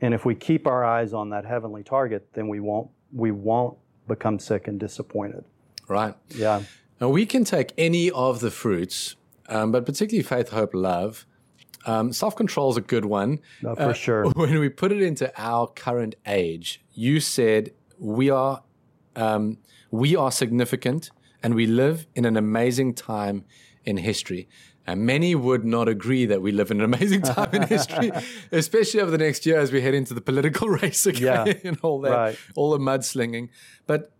and 0.00 0.14
if 0.14 0.24
we 0.24 0.34
keep 0.34 0.66
our 0.66 0.84
eyes 0.84 1.12
on 1.12 1.30
that 1.30 1.44
heavenly 1.44 1.82
target, 1.82 2.28
then 2.32 2.48
we 2.48 2.60
won't 2.60 2.88
we 3.12 3.32
won't 3.32 3.76
become 4.06 4.38
sick 4.38 4.68
and 4.68 4.78
disappointed. 4.78 5.44
Right. 5.88 6.14
Yeah. 6.28 6.62
Now 7.00 7.08
we 7.08 7.26
can 7.26 7.44
take 7.44 7.72
any 7.76 8.10
of 8.10 8.40
the 8.40 8.50
fruits, 8.50 9.16
um, 9.48 9.72
but 9.72 9.84
particularly 9.84 10.22
faith, 10.22 10.50
hope, 10.50 10.74
love. 10.74 11.26
Um, 11.86 12.12
Self 12.12 12.36
control 12.36 12.70
is 12.70 12.76
a 12.76 12.82
good 12.82 13.06
one. 13.06 13.40
No, 13.62 13.74
for 13.74 13.82
uh, 13.82 13.92
sure. 13.94 14.24
When 14.34 14.58
we 14.60 14.68
put 14.68 14.92
it 14.92 15.02
into 15.02 15.32
our 15.36 15.66
current 15.66 16.14
age, 16.26 16.82
you 16.92 17.20
said 17.20 17.72
we 18.00 18.30
are 18.30 18.62
um, 19.14 19.58
we 19.90 20.16
are 20.16 20.32
significant 20.32 21.10
and 21.42 21.54
we 21.54 21.66
live 21.66 22.06
in 22.14 22.24
an 22.24 22.36
amazing 22.36 22.94
time 22.94 23.44
in 23.84 23.98
history. 23.98 24.48
And 24.86 25.02
many 25.02 25.34
would 25.34 25.64
not 25.64 25.88
agree 25.88 26.26
that 26.26 26.42
we 26.42 26.52
live 26.52 26.70
in 26.70 26.80
an 26.80 26.84
amazing 26.84 27.22
time 27.36 27.54
in 27.54 27.62
history, 27.62 28.10
especially 28.50 29.00
over 29.00 29.10
the 29.10 29.18
next 29.18 29.46
year 29.46 29.58
as 29.58 29.70
we 29.70 29.82
head 29.82 29.94
into 29.94 30.14
the 30.14 30.20
political 30.20 30.68
race 30.82 31.06
again 31.06 31.46
yeah, 31.46 31.54
and 31.64 31.78
all 31.82 32.00
that, 32.00 32.10
right. 32.10 32.38
all 32.56 32.70
the 32.70 32.78
mudslinging. 32.78 33.50
But 33.86 34.12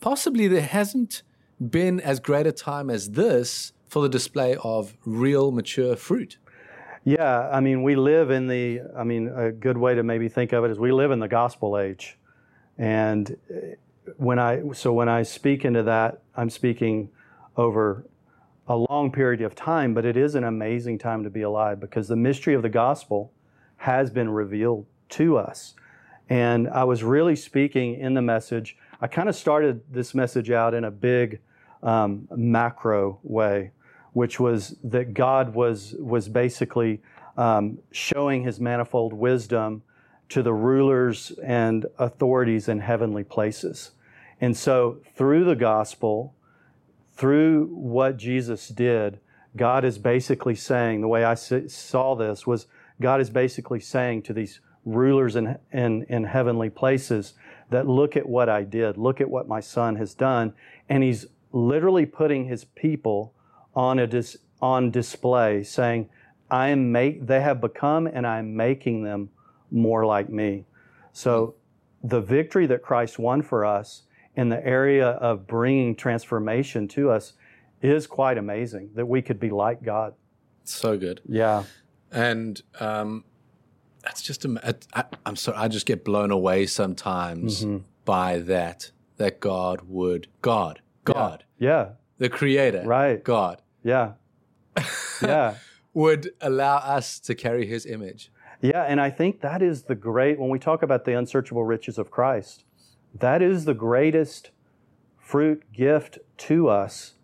possibly 0.00 0.48
there 0.48 0.62
hasn't 0.62 1.22
been 1.60 2.00
as 2.00 2.20
great 2.20 2.46
a 2.46 2.52
time 2.52 2.90
as 2.90 3.12
this 3.12 3.72
for 3.88 4.02
the 4.02 4.08
display 4.08 4.56
of 4.62 4.96
real 5.04 5.50
mature 5.50 5.96
fruit. 5.96 6.38
Yeah, 7.04 7.48
I 7.50 7.60
mean, 7.60 7.82
we 7.82 7.96
live 7.96 8.30
in 8.30 8.46
the, 8.46 8.82
I 8.96 9.02
mean, 9.02 9.28
a 9.28 9.50
good 9.50 9.76
way 9.76 9.94
to 9.94 10.02
maybe 10.02 10.28
think 10.28 10.52
of 10.52 10.64
it 10.64 10.70
is 10.70 10.78
we 10.78 10.92
live 10.92 11.10
in 11.10 11.18
the 11.18 11.28
gospel 11.28 11.76
age. 11.78 12.16
And 12.78 13.36
when 14.16 14.38
I 14.38 14.62
so 14.72 14.92
when 14.92 15.08
I 15.08 15.22
speak 15.22 15.64
into 15.64 15.82
that, 15.84 16.22
I'm 16.34 16.50
speaking 16.50 17.10
over 17.56 18.04
a 18.66 18.76
long 18.76 19.10
period 19.12 19.42
of 19.42 19.54
time, 19.54 19.92
but 19.94 20.04
it 20.04 20.16
is 20.16 20.34
an 20.34 20.44
amazing 20.44 20.98
time 20.98 21.24
to 21.24 21.30
be 21.30 21.42
alive 21.42 21.80
because 21.80 22.08
the 22.08 22.16
mystery 22.16 22.54
of 22.54 22.62
the 22.62 22.68
gospel 22.68 23.32
has 23.76 24.10
been 24.10 24.30
revealed 24.30 24.86
to 25.10 25.36
us. 25.36 25.74
And 26.28 26.68
I 26.68 26.84
was 26.84 27.02
really 27.02 27.36
speaking 27.36 27.96
in 27.96 28.14
the 28.14 28.22
message. 28.22 28.76
I 29.00 29.08
kind 29.08 29.28
of 29.28 29.34
started 29.34 29.82
this 29.90 30.14
message 30.14 30.50
out 30.50 30.74
in 30.74 30.84
a 30.84 30.90
big 30.90 31.40
um, 31.82 32.28
macro 32.30 33.18
way, 33.22 33.72
which 34.12 34.38
was 34.38 34.76
that 34.84 35.12
God 35.12 35.54
was 35.54 35.94
was 35.98 36.28
basically 36.28 37.02
um, 37.36 37.78
showing 37.90 38.44
His 38.44 38.60
manifold 38.60 39.12
wisdom 39.12 39.82
to 40.32 40.42
the 40.42 40.54
rulers 40.54 41.30
and 41.44 41.84
authorities 41.98 42.66
in 42.66 42.80
heavenly 42.80 43.22
places. 43.22 43.90
And 44.40 44.56
so, 44.56 44.98
through 45.14 45.44
the 45.44 45.54
gospel, 45.54 46.34
through 47.14 47.66
what 47.66 48.16
Jesus 48.16 48.68
did, 48.68 49.20
God 49.56 49.84
is 49.84 49.98
basically 49.98 50.54
saying, 50.54 51.02
the 51.02 51.08
way 51.08 51.22
I 51.22 51.34
saw 51.34 52.14
this 52.14 52.46
was 52.46 52.66
God 52.98 53.20
is 53.20 53.28
basically 53.28 53.80
saying 53.80 54.22
to 54.22 54.32
these 54.32 54.60
rulers 54.86 55.36
in, 55.36 55.58
in, 55.70 56.04
in 56.04 56.24
heavenly 56.24 56.70
places 56.70 57.34
that 57.68 57.86
look 57.86 58.16
at 58.16 58.26
what 58.26 58.48
I 58.48 58.62
did, 58.62 58.96
look 58.96 59.20
at 59.20 59.28
what 59.28 59.46
my 59.46 59.60
son 59.60 59.96
has 59.96 60.14
done. 60.14 60.54
And 60.88 61.02
he's 61.02 61.26
literally 61.52 62.06
putting 62.06 62.46
his 62.46 62.64
people 62.64 63.34
on, 63.74 63.98
a 63.98 64.06
dis, 64.06 64.38
on 64.62 64.90
display, 64.90 65.62
saying, 65.62 66.08
I 66.50 66.68
am 66.68 66.90
make, 66.90 67.26
they 67.26 67.42
have 67.42 67.60
become 67.60 68.06
and 68.06 68.26
I'm 68.26 68.56
making 68.56 69.02
them 69.02 69.28
more 69.72 70.04
like 70.06 70.28
me. 70.28 70.64
So 71.12 71.54
the 72.02 72.20
victory 72.20 72.66
that 72.66 72.82
Christ 72.82 73.18
won 73.18 73.42
for 73.42 73.64
us 73.64 74.02
in 74.36 74.48
the 74.48 74.64
area 74.66 75.08
of 75.08 75.46
bringing 75.46 75.94
transformation 75.94 76.88
to 76.88 77.10
us 77.10 77.34
is 77.82 78.06
quite 78.06 78.38
amazing 78.38 78.90
that 78.94 79.06
we 79.06 79.20
could 79.20 79.40
be 79.40 79.50
like 79.50 79.82
God. 79.82 80.14
So 80.64 80.96
good. 80.96 81.20
Yeah. 81.28 81.64
And 82.10 82.60
um, 82.80 83.24
it's 84.06 84.22
just, 84.22 84.46
I, 84.94 85.04
am 85.26 85.36
sorry, 85.36 85.58
I 85.58 85.68
just 85.68 85.86
get 85.86 86.04
blown 86.04 86.30
away 86.30 86.66
sometimes 86.66 87.64
mm-hmm. 87.64 87.78
by 88.04 88.38
that, 88.40 88.90
that 89.16 89.40
God 89.40 89.82
would, 89.88 90.28
God, 90.40 90.80
God. 91.04 91.44
Yeah. 91.58 91.68
yeah. 91.68 91.88
The 92.18 92.28
creator. 92.28 92.82
Right. 92.84 93.22
God. 93.22 93.62
Yeah. 93.82 94.12
Yeah. 95.22 95.54
would 95.94 96.32
allow 96.40 96.78
us 96.78 97.20
to 97.20 97.36
carry 97.36 97.64
his 97.64 97.86
image. 97.86 98.31
Yeah, 98.62 98.82
and 98.82 99.00
I 99.00 99.10
think 99.10 99.40
that 99.40 99.60
is 99.60 99.82
the 99.82 99.96
great, 99.96 100.38
when 100.38 100.48
we 100.48 100.58
talk 100.60 100.82
about 100.82 101.04
the 101.04 101.18
unsearchable 101.18 101.64
riches 101.64 101.98
of 101.98 102.12
Christ, 102.12 102.64
that 103.18 103.42
is 103.42 103.64
the 103.64 103.74
greatest 103.74 104.50
fruit 105.18 105.64
gift 105.72 106.18
to 106.38 106.68
us, 106.68 107.14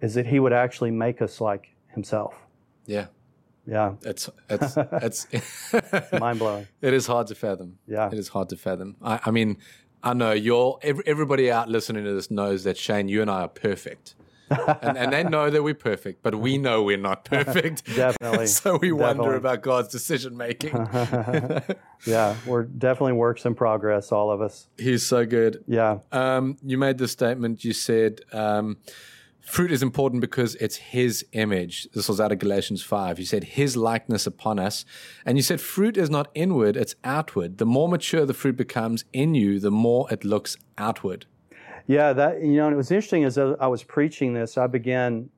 is 0.00 0.14
that 0.14 0.26
He 0.26 0.38
would 0.38 0.52
actually 0.52 0.92
make 0.92 1.20
us 1.20 1.40
like 1.40 1.74
Himself. 1.88 2.36
Yeah. 2.86 3.06
Yeah. 3.66 3.94
It's, 4.02 4.30
it's, 4.48 4.76
it's 4.78 6.12
mind 6.12 6.38
blowing. 6.38 6.68
It 6.80 6.94
is 6.94 7.08
hard 7.08 7.26
to 7.26 7.34
fathom. 7.34 7.78
Yeah. 7.88 8.06
It 8.06 8.18
is 8.18 8.28
hard 8.28 8.48
to 8.50 8.56
fathom. 8.56 8.96
I, 9.02 9.18
I 9.24 9.30
mean, 9.32 9.58
I 10.02 10.14
know 10.14 10.32
you're, 10.32 10.78
everybody 10.82 11.50
out 11.50 11.68
listening 11.68 12.04
to 12.04 12.12
this 12.12 12.30
knows 12.30 12.62
that 12.64 12.76
Shane, 12.76 13.08
you 13.08 13.20
and 13.20 13.30
I 13.30 13.40
are 13.40 13.48
perfect. 13.48 14.14
And, 14.50 14.98
and, 14.98 15.12
they 15.12 15.24
know 15.24 15.50
that 15.50 15.62
we're 15.62 15.74
perfect, 15.74 16.22
but 16.22 16.34
we 16.34 16.58
know 16.58 16.82
we're 16.82 16.96
not 16.96 17.24
perfect. 17.24 17.84
definitely. 17.94 18.46
so 18.46 18.72
we 18.72 18.90
definitely. 18.90 18.92
wonder 18.92 19.34
about 19.36 19.62
God's 19.62 19.88
decision 19.88 20.36
making. 20.36 20.74
yeah, 22.06 22.36
we're 22.46 22.64
definitely 22.64 23.14
works 23.14 23.44
in 23.44 23.54
progress, 23.54 24.12
all 24.12 24.30
of 24.30 24.40
us. 24.40 24.68
He's 24.78 25.06
so 25.06 25.24
good. 25.26 25.64
Yeah. 25.66 25.98
Um, 26.12 26.56
you 26.62 26.78
made 26.78 26.98
the 26.98 27.08
statement. 27.08 27.64
You 27.64 27.72
said 27.72 28.20
um, 28.32 28.76
fruit 29.40 29.72
is 29.72 29.82
important 29.82 30.20
because 30.20 30.54
it's 30.56 30.76
His 30.76 31.24
image. 31.32 31.88
This 31.94 32.08
was 32.08 32.20
out 32.20 32.32
of 32.32 32.38
Galatians 32.38 32.82
five. 32.82 33.18
You 33.18 33.26
said 33.26 33.44
His 33.44 33.76
likeness 33.76 34.26
upon 34.26 34.58
us, 34.58 34.84
and 35.24 35.38
you 35.38 35.42
said 35.42 35.60
fruit 35.60 35.96
is 35.96 36.10
not 36.10 36.28
inward; 36.34 36.76
it's 36.76 36.94
outward. 37.04 37.58
The 37.58 37.66
more 37.66 37.88
mature 37.88 38.26
the 38.26 38.34
fruit 38.34 38.56
becomes 38.56 39.04
in 39.12 39.34
you, 39.34 39.58
the 39.58 39.70
more 39.70 40.06
it 40.10 40.24
looks 40.24 40.56
outward. 40.76 41.26
Yeah, 41.86 42.14
that 42.14 42.40
you 42.40 42.56
know, 42.56 42.66
and 42.66 42.74
it 42.74 42.76
was 42.76 42.90
interesting 42.90 43.24
as 43.24 43.36
I 43.36 43.66
was 43.66 43.82
preaching 43.82 44.32
this, 44.32 44.56
I 44.56 44.66
began 44.66 45.28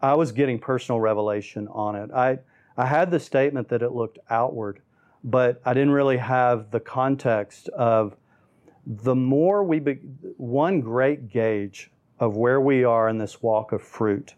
I 0.00 0.14
was 0.14 0.30
getting 0.30 0.58
personal 0.58 1.00
revelation 1.00 1.66
on 1.68 1.96
it. 1.96 2.10
I 2.12 2.38
I 2.76 2.86
had 2.86 3.10
the 3.10 3.18
statement 3.18 3.68
that 3.68 3.82
it 3.82 3.92
looked 3.92 4.18
outward, 4.30 4.80
but 5.24 5.60
I 5.64 5.74
didn't 5.74 5.90
really 5.90 6.18
have 6.18 6.70
the 6.70 6.78
context 6.78 7.68
of 7.70 8.16
the 8.86 9.14
more 9.14 9.64
we 9.64 9.80
be, 9.80 9.94
one 10.36 10.80
great 10.80 11.28
gauge 11.28 11.90
of 12.20 12.36
where 12.36 12.60
we 12.60 12.84
are 12.84 13.08
in 13.08 13.18
this 13.18 13.42
walk 13.42 13.72
of 13.72 13.82
fruit 13.82 14.34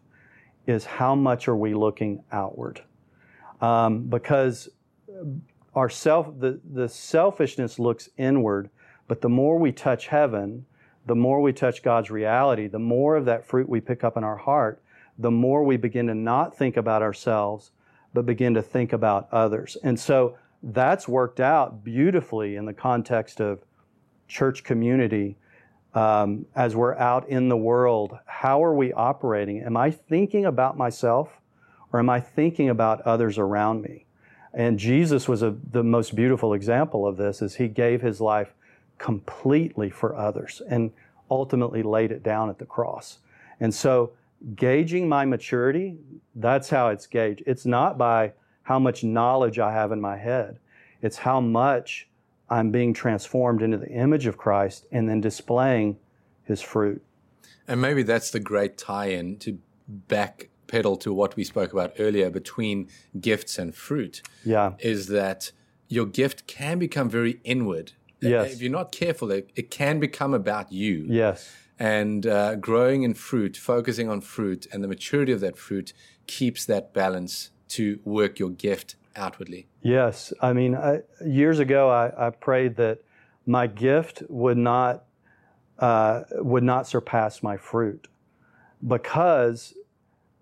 is 0.66 0.84
how 0.84 1.14
much 1.14 1.46
are 1.46 1.56
we 1.56 1.74
looking 1.74 2.22
outward, 2.32 2.82
um, 3.60 4.04
because 4.04 4.70
our 5.74 5.90
self 5.90 6.38
the, 6.40 6.58
the 6.72 6.88
selfishness 6.88 7.78
looks 7.78 8.08
inward, 8.16 8.70
but 9.08 9.20
the 9.20 9.28
more 9.28 9.58
we 9.58 9.72
touch 9.72 10.06
heaven, 10.06 10.64
the 11.06 11.14
more 11.14 11.40
we 11.40 11.52
touch 11.52 11.82
God's 11.82 12.10
reality, 12.10 12.66
the 12.66 12.78
more 12.78 13.16
of 13.16 13.24
that 13.24 13.44
fruit 13.44 13.68
we 13.68 13.80
pick 13.80 14.04
up 14.04 14.16
in 14.16 14.24
our 14.24 14.36
heart, 14.36 14.82
the 15.18 15.30
more 15.30 15.64
we 15.64 15.76
begin 15.76 16.06
to 16.06 16.14
not 16.14 16.56
think 16.56 16.76
about 16.76 17.02
ourselves, 17.02 17.70
but 18.14 18.26
begin 18.26 18.54
to 18.54 18.62
think 18.62 18.92
about 18.92 19.28
others. 19.32 19.76
And 19.82 19.98
so 19.98 20.36
that's 20.62 21.08
worked 21.08 21.40
out 21.40 21.84
beautifully 21.84 22.56
in 22.56 22.66
the 22.66 22.72
context 22.72 23.40
of 23.40 23.60
church 24.28 24.64
community. 24.64 25.36
Um, 25.94 26.46
as 26.54 26.76
we're 26.76 26.94
out 26.96 27.28
in 27.28 27.48
the 27.48 27.56
world, 27.56 28.16
how 28.26 28.62
are 28.62 28.74
we 28.74 28.92
operating? 28.92 29.62
Am 29.62 29.76
I 29.76 29.90
thinking 29.90 30.46
about 30.46 30.76
myself 30.76 31.40
or 31.92 31.98
am 31.98 32.08
I 32.08 32.20
thinking 32.20 32.68
about 32.68 33.00
others 33.02 33.38
around 33.38 33.82
me? 33.82 34.06
And 34.52 34.78
Jesus 34.78 35.28
was 35.28 35.42
a, 35.42 35.56
the 35.70 35.82
most 35.82 36.14
beautiful 36.14 36.54
example 36.54 37.06
of 37.06 37.16
this 37.16 37.42
as 37.42 37.56
he 37.56 37.68
gave 37.68 38.02
his 38.02 38.20
life 38.20 38.54
completely 39.00 39.90
for 39.90 40.14
others 40.14 40.62
and 40.68 40.92
ultimately 41.30 41.82
laid 41.82 42.12
it 42.12 42.22
down 42.22 42.50
at 42.50 42.58
the 42.58 42.66
cross. 42.66 43.18
And 43.58 43.74
so, 43.74 44.12
gauging 44.54 45.08
my 45.08 45.24
maturity, 45.24 45.96
that's 46.36 46.70
how 46.70 46.88
it's 46.88 47.06
gauged. 47.06 47.42
It's 47.46 47.66
not 47.66 47.98
by 47.98 48.32
how 48.62 48.78
much 48.78 49.02
knowledge 49.02 49.58
I 49.58 49.72
have 49.72 49.90
in 49.90 50.00
my 50.00 50.16
head, 50.16 50.58
it's 51.02 51.16
how 51.16 51.40
much 51.40 52.08
I'm 52.50 52.70
being 52.70 52.92
transformed 52.92 53.62
into 53.62 53.78
the 53.78 53.90
image 53.90 54.26
of 54.26 54.36
Christ 54.36 54.86
and 54.92 55.08
then 55.08 55.20
displaying 55.20 55.96
his 56.44 56.60
fruit. 56.60 57.02
And 57.66 57.80
maybe 57.80 58.02
that's 58.02 58.30
the 58.30 58.40
great 58.40 58.76
tie 58.76 59.06
in 59.06 59.38
to 59.38 59.58
backpedal 60.08 61.00
to 61.00 61.12
what 61.12 61.36
we 61.36 61.44
spoke 61.44 61.72
about 61.72 61.94
earlier 61.98 62.28
between 62.28 62.88
gifts 63.20 63.58
and 63.58 63.74
fruit. 63.74 64.20
Yeah. 64.44 64.72
Is 64.80 65.06
that 65.06 65.52
your 65.88 66.06
gift 66.06 66.46
can 66.46 66.78
become 66.78 67.08
very 67.08 67.40
inward 67.44 67.92
Yes. 68.20 68.54
If 68.54 68.62
you're 68.62 68.70
not 68.70 68.92
careful, 68.92 69.30
it, 69.30 69.50
it 69.56 69.70
can 69.70 70.00
become 70.00 70.34
about 70.34 70.72
you. 70.72 71.06
Yes. 71.08 71.50
And 71.78 72.26
uh, 72.26 72.56
growing 72.56 73.02
in 73.02 73.14
fruit, 73.14 73.56
focusing 73.56 74.08
on 74.10 74.20
fruit, 74.20 74.66
and 74.72 74.84
the 74.84 74.88
maturity 74.88 75.32
of 75.32 75.40
that 75.40 75.56
fruit 75.56 75.92
keeps 76.26 76.66
that 76.66 76.92
balance 76.92 77.50
to 77.68 78.00
work 78.04 78.38
your 78.38 78.50
gift 78.50 78.96
outwardly. 79.16 79.66
Yes. 79.82 80.32
I 80.42 80.52
mean, 80.52 80.74
I, 80.74 81.00
years 81.24 81.58
ago, 81.58 81.88
I, 81.88 82.26
I, 82.26 82.30
prayed 82.30 82.76
that 82.76 82.98
my 83.46 83.66
gift 83.66 84.22
would 84.28 84.58
not 84.58 85.04
uh, 85.78 86.24
would 86.32 86.62
not 86.62 86.86
surpass 86.86 87.42
my 87.42 87.56
fruit, 87.56 88.06
because 88.86 89.74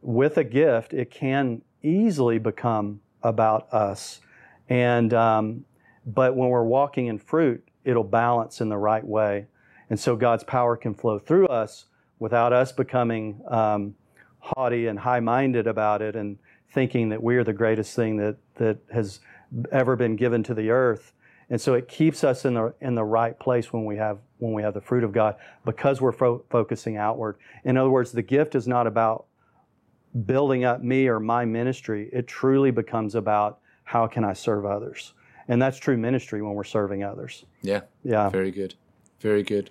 with 0.03 0.37
a 0.37 0.43
gift, 0.43 0.93
it 0.93 1.12
can 1.12 1.62
easily 1.83 2.38
become 2.38 3.01
about 3.23 3.73
us. 3.73 4.21
And 4.69 5.14
um, 5.14 5.64
but 6.05 6.35
when 6.35 6.49
we're 6.49 6.64
walking 6.64 7.07
in 7.07 7.19
fruit, 7.19 7.68
it'll 7.85 8.05
balance 8.05 8.61
in 8.61 8.69
the 8.69 8.79
right 8.79 9.05
way. 9.05 9.47
And 9.91 9.99
so 9.99 10.17
God's 10.17 10.45
power 10.45 10.77
can 10.77 10.95
flow 10.95 11.19
through 11.19 11.47
us 11.47 11.87
without 12.19 12.53
us 12.53 12.73
becoming 12.73 13.41
um, 13.49 13.95
haughty 14.41 14.87
and 14.87 14.99
high 14.99 15.21
minded 15.21 15.67
about 15.67 16.03
it 16.03 16.17
and 16.17 16.38
thinking 16.71 17.09
that 17.09 17.23
we're 17.23 17.45
the 17.45 17.53
greatest 17.53 17.95
thing 17.97 18.17
that, 18.19 18.37
that 18.57 18.79
has 18.93 19.21
ever 19.73 19.97
been 19.97 20.17
given 20.17 20.43
to 20.43 20.55
the 20.55 20.71
earth. 20.71 21.12
And 21.51 21.61
so 21.61 21.75
it 21.75 21.88
keeps 21.88 22.25
us 22.25 22.45
in 22.45 22.55
the, 22.55 22.75
in 22.81 22.95
the 22.95 23.05
right 23.05 23.38
place 23.38 23.73
when 23.73 23.87
we 23.87 23.97
have, 23.97 24.19
when 24.38 24.53
we 24.53 24.62
have 24.62 24.75
the 24.75 24.83
fruit 24.83 25.03
of 25.03 25.12
God 25.12 25.37
because 25.64 26.01
we're 26.01 26.12
fo- 26.12 26.45
focusing 26.51 26.99
outward. 26.99 27.38
In 27.64 27.79
other 27.79 27.88
words, 27.88 28.12
the 28.12 28.23
gift 28.23 28.55
is 28.55 28.69
not 28.69 28.87
about 28.87 29.25
building 30.27 30.64
up 30.64 30.83
me 30.83 31.09
or 31.09 31.21
my 31.21 31.47
ministry. 31.47 32.11
It 32.12 32.27
truly 32.27 32.71
becomes 32.71 33.14
about 33.14 33.61
how 33.85 34.07
can 34.07 34.25
I 34.25 34.35
serve 34.35 34.67
others? 34.67 35.14
And 35.49 35.61
that's 35.61 35.79
true 35.79 35.97
ministry 35.97 36.43
when 36.43 36.55
we're 36.55 36.65
serving 36.65 37.03
others. 37.03 37.45
Yeah. 37.63 37.83
Yeah. 38.05 38.29
Very 38.29 38.51
good. 38.51 38.75
Very 39.21 39.43
good. 39.43 39.71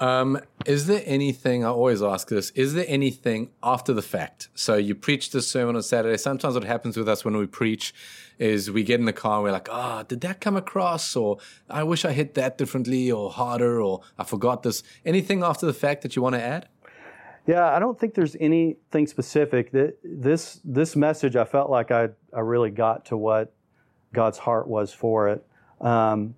Um, 0.00 0.40
is 0.64 0.86
there 0.86 1.02
anything, 1.04 1.62
I 1.62 1.68
always 1.68 2.02
ask 2.02 2.28
this, 2.28 2.50
is 2.50 2.72
there 2.72 2.86
anything 2.88 3.50
after 3.62 3.92
the 3.92 4.02
fact? 4.02 4.48
So 4.54 4.76
you 4.76 4.94
preach 4.94 5.28
the 5.30 5.42
sermon 5.42 5.76
on 5.76 5.82
Saturday. 5.82 6.16
Sometimes 6.16 6.54
what 6.54 6.64
happens 6.64 6.96
with 6.96 7.06
us 7.06 7.22
when 7.22 7.36
we 7.36 7.46
preach 7.46 7.92
is 8.38 8.70
we 8.70 8.82
get 8.82 8.98
in 8.98 9.04
the 9.04 9.12
car 9.12 9.36
and 9.36 9.44
we're 9.44 9.52
like, 9.52 9.68
oh, 9.70 10.02
did 10.08 10.22
that 10.22 10.40
come 10.40 10.56
across? 10.56 11.14
Or 11.14 11.36
I 11.68 11.82
wish 11.82 12.06
I 12.06 12.12
hit 12.12 12.32
that 12.34 12.56
differently 12.56 13.12
or 13.12 13.30
harder 13.30 13.82
or 13.82 14.00
I 14.18 14.24
forgot 14.24 14.62
this. 14.62 14.82
Anything 15.04 15.42
after 15.42 15.66
the 15.66 15.74
fact 15.74 16.00
that 16.00 16.16
you 16.16 16.22
want 16.22 16.34
to 16.34 16.42
add? 16.42 16.68
Yeah, 17.46 17.68
I 17.68 17.78
don't 17.78 17.98
think 17.98 18.14
there's 18.14 18.36
anything 18.40 19.06
specific. 19.06 19.72
That 19.72 19.98
this 20.04 20.60
this 20.62 20.94
message, 20.94 21.36
I 21.36 21.44
felt 21.44 21.70
like 21.70 21.90
I 21.90 22.10
I 22.34 22.40
really 22.40 22.70
got 22.70 23.06
to 23.06 23.16
what 23.16 23.52
God's 24.12 24.38
heart 24.38 24.66
was 24.68 24.92
for 24.92 25.28
it. 25.28 25.46
Um, 25.80 26.34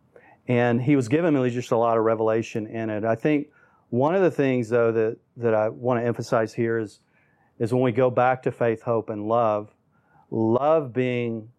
and 0.48 0.82
he 0.82 0.96
was 0.96 1.08
giving 1.08 1.34
me 1.34 1.50
just 1.50 1.70
a 1.72 1.76
lot 1.76 1.96
of 1.96 2.04
revelation 2.04 2.66
in 2.66 2.90
it. 2.90 3.04
I 3.04 3.14
think 3.14 3.48
one 3.90 4.14
of 4.14 4.22
the 4.22 4.30
things, 4.30 4.68
though, 4.68 4.92
that, 4.92 5.18
that 5.36 5.54
I 5.54 5.68
want 5.68 6.00
to 6.00 6.06
emphasize 6.06 6.54
here 6.54 6.78
is, 6.78 7.00
is 7.58 7.72
when 7.72 7.82
we 7.82 7.92
go 7.92 8.10
back 8.10 8.42
to 8.42 8.52
faith, 8.52 8.82
hope, 8.82 9.10
and 9.10 9.28
love, 9.28 9.74
love 10.30 10.92
being 10.92 11.50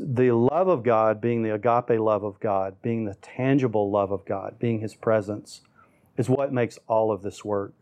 the 0.00 0.30
love 0.30 0.68
of 0.68 0.82
God, 0.82 1.20
being 1.20 1.42
the 1.42 1.54
agape 1.54 2.00
love 2.00 2.24
of 2.24 2.40
God, 2.40 2.80
being 2.82 3.04
the 3.04 3.14
tangible 3.16 3.90
love 3.90 4.10
of 4.10 4.24
God, 4.24 4.58
being 4.58 4.80
His 4.80 4.94
presence, 4.94 5.60
is 6.16 6.28
what 6.28 6.52
makes 6.52 6.78
all 6.86 7.12
of 7.12 7.22
this 7.22 7.44
work. 7.44 7.74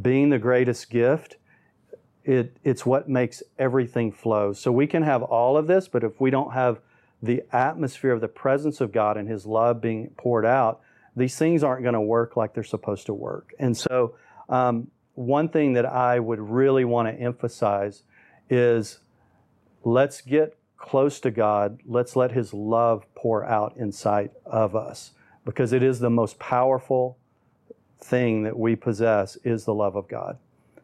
Being 0.00 0.30
the 0.30 0.38
greatest 0.38 0.90
gift 0.90 1.36
it, 2.28 2.58
it's 2.62 2.84
what 2.84 3.08
makes 3.08 3.42
everything 3.58 4.12
flow. 4.12 4.52
So 4.52 4.70
we 4.70 4.86
can 4.86 5.02
have 5.02 5.22
all 5.22 5.56
of 5.56 5.66
this, 5.66 5.88
but 5.88 6.04
if 6.04 6.20
we 6.20 6.28
don't 6.28 6.52
have 6.52 6.78
the 7.22 7.42
atmosphere 7.52 8.12
of 8.12 8.20
the 8.20 8.28
presence 8.28 8.82
of 8.82 8.92
God 8.92 9.16
and 9.16 9.26
His 9.26 9.46
love 9.46 9.80
being 9.80 10.10
poured 10.10 10.44
out, 10.44 10.82
these 11.16 11.36
things 11.36 11.64
aren't 11.64 11.82
going 11.82 11.94
to 11.94 12.02
work 12.02 12.36
like 12.36 12.52
they're 12.52 12.62
supposed 12.62 13.06
to 13.06 13.14
work. 13.14 13.54
And 13.58 13.74
so, 13.74 14.14
um, 14.50 14.88
one 15.14 15.48
thing 15.48 15.72
that 15.72 15.86
I 15.86 16.20
would 16.20 16.38
really 16.38 16.84
want 16.84 17.08
to 17.08 17.14
emphasize 17.14 18.02
is 18.50 18.98
let's 19.82 20.20
get 20.20 20.58
close 20.76 21.20
to 21.20 21.30
God. 21.30 21.80
Let's 21.86 22.14
let 22.14 22.32
His 22.32 22.52
love 22.52 23.06
pour 23.14 23.42
out 23.42 23.74
inside 23.78 24.30
of 24.44 24.76
us 24.76 25.12
because 25.46 25.72
it 25.72 25.82
is 25.82 25.98
the 25.98 26.10
most 26.10 26.38
powerful 26.38 27.16
thing 27.98 28.42
that 28.42 28.58
we 28.58 28.76
possess 28.76 29.36
is 29.44 29.64
the 29.64 29.74
love 29.74 29.96
of 29.96 30.08
God. 30.08 30.36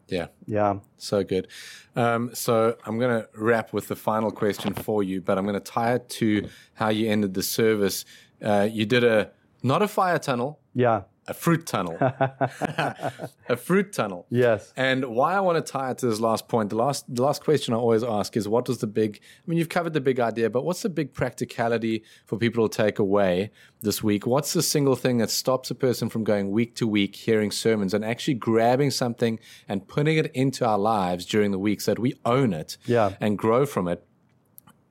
Yeah. 0.07 0.27
Yeah. 0.45 0.79
So 0.97 1.23
good. 1.23 1.47
Um, 1.95 2.33
so 2.33 2.77
I'm 2.85 2.99
going 2.99 3.21
to 3.21 3.29
wrap 3.35 3.73
with 3.73 3.87
the 3.87 3.95
final 3.95 4.31
question 4.31 4.73
for 4.73 5.03
you, 5.03 5.21
but 5.21 5.37
I'm 5.37 5.45
going 5.45 5.55
to 5.55 5.59
tie 5.59 5.95
it 5.95 6.09
to 6.09 6.47
how 6.75 6.89
you 6.89 7.09
ended 7.09 7.33
the 7.33 7.43
service. 7.43 8.05
Uh, 8.41 8.67
you 8.69 8.85
did 8.85 9.03
a, 9.03 9.31
not 9.63 9.81
a 9.81 9.87
fire 9.87 10.19
tunnel. 10.19 10.59
Yeah 10.73 11.03
a 11.27 11.33
fruit 11.33 11.65
tunnel. 11.65 11.97
a 11.99 13.57
fruit 13.57 13.93
tunnel. 13.93 14.27
Yes. 14.29 14.71
And 14.77 15.05
why 15.05 15.33
I 15.33 15.39
want 15.39 15.63
to 15.63 15.71
tie 15.71 15.91
it 15.91 15.97
to 15.99 16.07
this 16.07 16.19
last 16.19 16.47
point, 16.47 16.69
the 16.69 16.75
last 16.75 17.13
the 17.13 17.23
last 17.23 17.43
question 17.43 17.73
I 17.73 17.77
always 17.77 18.03
ask 18.03 18.37
is 18.37 18.47
what 18.47 18.67
was 18.67 18.79
the 18.79 18.87
big 18.87 19.19
I 19.21 19.49
mean 19.49 19.57
you've 19.57 19.69
covered 19.69 19.93
the 19.93 20.01
big 20.01 20.19
idea, 20.19 20.49
but 20.49 20.63
what's 20.63 20.83
the 20.83 20.89
big 20.89 21.13
practicality 21.13 22.03
for 22.25 22.37
people 22.37 22.67
to 22.67 22.77
take 22.77 22.99
away 22.99 23.51
this 23.81 24.03
week? 24.03 24.27
What's 24.27 24.53
the 24.53 24.61
single 24.61 24.95
thing 24.95 25.17
that 25.17 25.29
stops 25.29 25.71
a 25.71 25.75
person 25.75 26.09
from 26.09 26.23
going 26.23 26.51
week 26.51 26.75
to 26.75 26.87
week 26.87 27.15
hearing 27.15 27.51
sermons 27.51 27.93
and 27.93 28.05
actually 28.05 28.35
grabbing 28.35 28.91
something 28.91 29.39
and 29.67 29.87
putting 29.87 30.17
it 30.17 30.27
into 30.33 30.65
our 30.65 30.77
lives 30.77 31.25
during 31.25 31.51
the 31.51 31.59
week 31.59 31.81
so 31.81 31.91
that 31.91 31.99
we 31.99 32.13
own 32.25 32.53
it 32.53 32.77
yeah. 32.85 33.15
and 33.19 33.37
grow 33.37 33.65
from 33.65 33.87
it? 33.87 34.05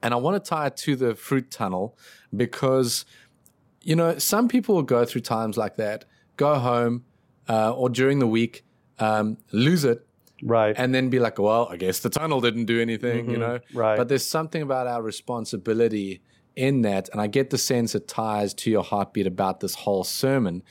And 0.03 0.13
I 0.13 0.19
want 0.19 0.43
to 0.43 0.49
tie 0.49 0.67
it 0.67 0.77
to 0.79 0.97
the 0.97 1.15
fruit 1.15 1.51
tunnel 1.51 1.97
because 2.37 3.07
you 3.85 3.95
know, 3.95 4.19
some 4.19 4.49
people 4.49 4.75
will 4.75 4.83
go 4.83 5.05
through 5.05 5.21
times 5.21 5.57
like 5.57 5.77
that 5.77 6.07
go 6.37 6.59
home 6.59 7.05
uh, 7.49 7.73
or 7.73 7.89
during 7.89 8.19
the 8.19 8.27
week 8.27 8.65
um, 8.99 9.39
lose 9.53 9.85
it, 9.85 10.07
right. 10.43 10.75
and 10.79 10.95
then 10.95 11.11
be 11.11 11.19
like, 11.19 11.39
well, 11.39 11.69
I 11.71 11.77
guess 11.77 12.01
the 12.01 12.11
tunnel 12.11 12.41
didn't 12.41 12.67
do 12.67 12.81
anything, 12.81 13.31
you 13.31 13.39
know? 13.39 13.59
Mm-hmm. 13.59 13.79
right. 13.79 13.97
But 13.97 14.09
there's 14.09 14.25
something 14.25 14.63
about 14.63 14.87
our 14.87 15.03
responsibility 15.03 16.23
in 16.57 16.83
that. 16.83 17.09
And 17.11 17.21
I 17.21 17.27
get 17.27 17.51
the 17.51 17.59
sense 17.59 17.95
it 17.95 18.07
ties 18.09 18.55
to 18.55 18.71
your 18.71 18.85
heartbeat 18.85 19.27
about 19.27 19.61
this 19.61 19.75
whole 19.75 20.05
sermon. 20.05 20.63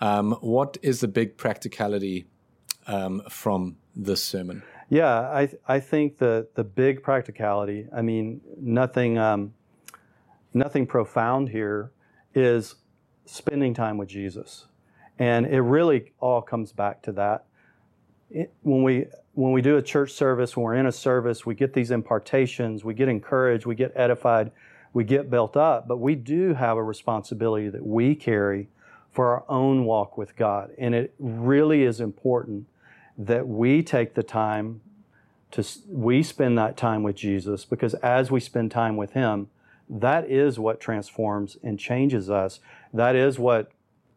Um, 0.00 0.32
what 0.40 0.78
is 0.82 1.00
the 1.00 1.08
big 1.08 1.36
practicality 1.36 2.26
um, 2.86 3.22
from 3.28 3.76
this 3.94 4.22
sermon? 4.22 4.62
Yeah, 4.88 5.20
I 5.20 5.48
I 5.66 5.80
think 5.80 6.18
the 6.18 6.48
the 6.54 6.64
big 6.64 7.02
practicality. 7.02 7.86
I 7.96 8.02
mean, 8.02 8.42
nothing 8.60 9.16
um, 9.16 9.54
nothing 10.52 10.86
profound 10.86 11.48
here 11.48 11.92
is 12.34 12.74
spending 13.24 13.72
time 13.72 13.96
with 13.96 14.08
Jesus, 14.08 14.66
and 15.22 15.46
it 15.46 15.60
really 15.60 16.12
all 16.18 16.42
comes 16.42 16.72
back 16.72 17.00
to 17.00 17.12
that. 17.12 17.44
It, 18.28 18.52
when 18.62 18.82
we 18.82 19.06
when 19.34 19.52
we 19.52 19.62
do 19.62 19.76
a 19.76 19.82
church 19.82 20.10
service, 20.10 20.56
when 20.56 20.64
we're 20.64 20.74
in 20.74 20.86
a 20.86 20.92
service, 20.92 21.46
we 21.46 21.54
get 21.54 21.72
these 21.72 21.92
impartations, 21.92 22.84
we 22.84 22.92
get 22.92 23.08
encouraged, 23.08 23.64
we 23.64 23.76
get 23.76 23.92
edified, 23.94 24.50
we 24.92 25.04
get 25.04 25.30
built 25.30 25.56
up, 25.56 25.86
but 25.86 25.98
we 25.98 26.16
do 26.16 26.54
have 26.54 26.76
a 26.76 26.82
responsibility 26.82 27.68
that 27.68 27.86
we 27.86 28.16
carry 28.16 28.68
for 29.12 29.28
our 29.28 29.44
own 29.48 29.84
walk 29.84 30.18
with 30.18 30.34
God, 30.34 30.72
and 30.76 30.92
it 30.92 31.14
really 31.20 31.84
is 31.84 32.00
important 32.00 32.66
that 33.16 33.46
we 33.46 33.80
take 33.80 34.14
the 34.14 34.24
time 34.24 34.80
to 35.52 35.64
we 35.88 36.24
spend 36.24 36.58
that 36.58 36.76
time 36.76 37.04
with 37.04 37.14
Jesus 37.14 37.64
because 37.64 37.94
as 37.94 38.32
we 38.32 38.40
spend 38.40 38.72
time 38.72 38.96
with 38.96 39.12
him 39.12 39.48
that 39.88 40.28
is 40.28 40.58
what 40.58 40.80
transforms 40.80 41.58
and 41.62 41.78
changes 41.78 42.30
us 42.30 42.58
that 42.94 43.14
is 43.14 43.38
what 43.38 43.70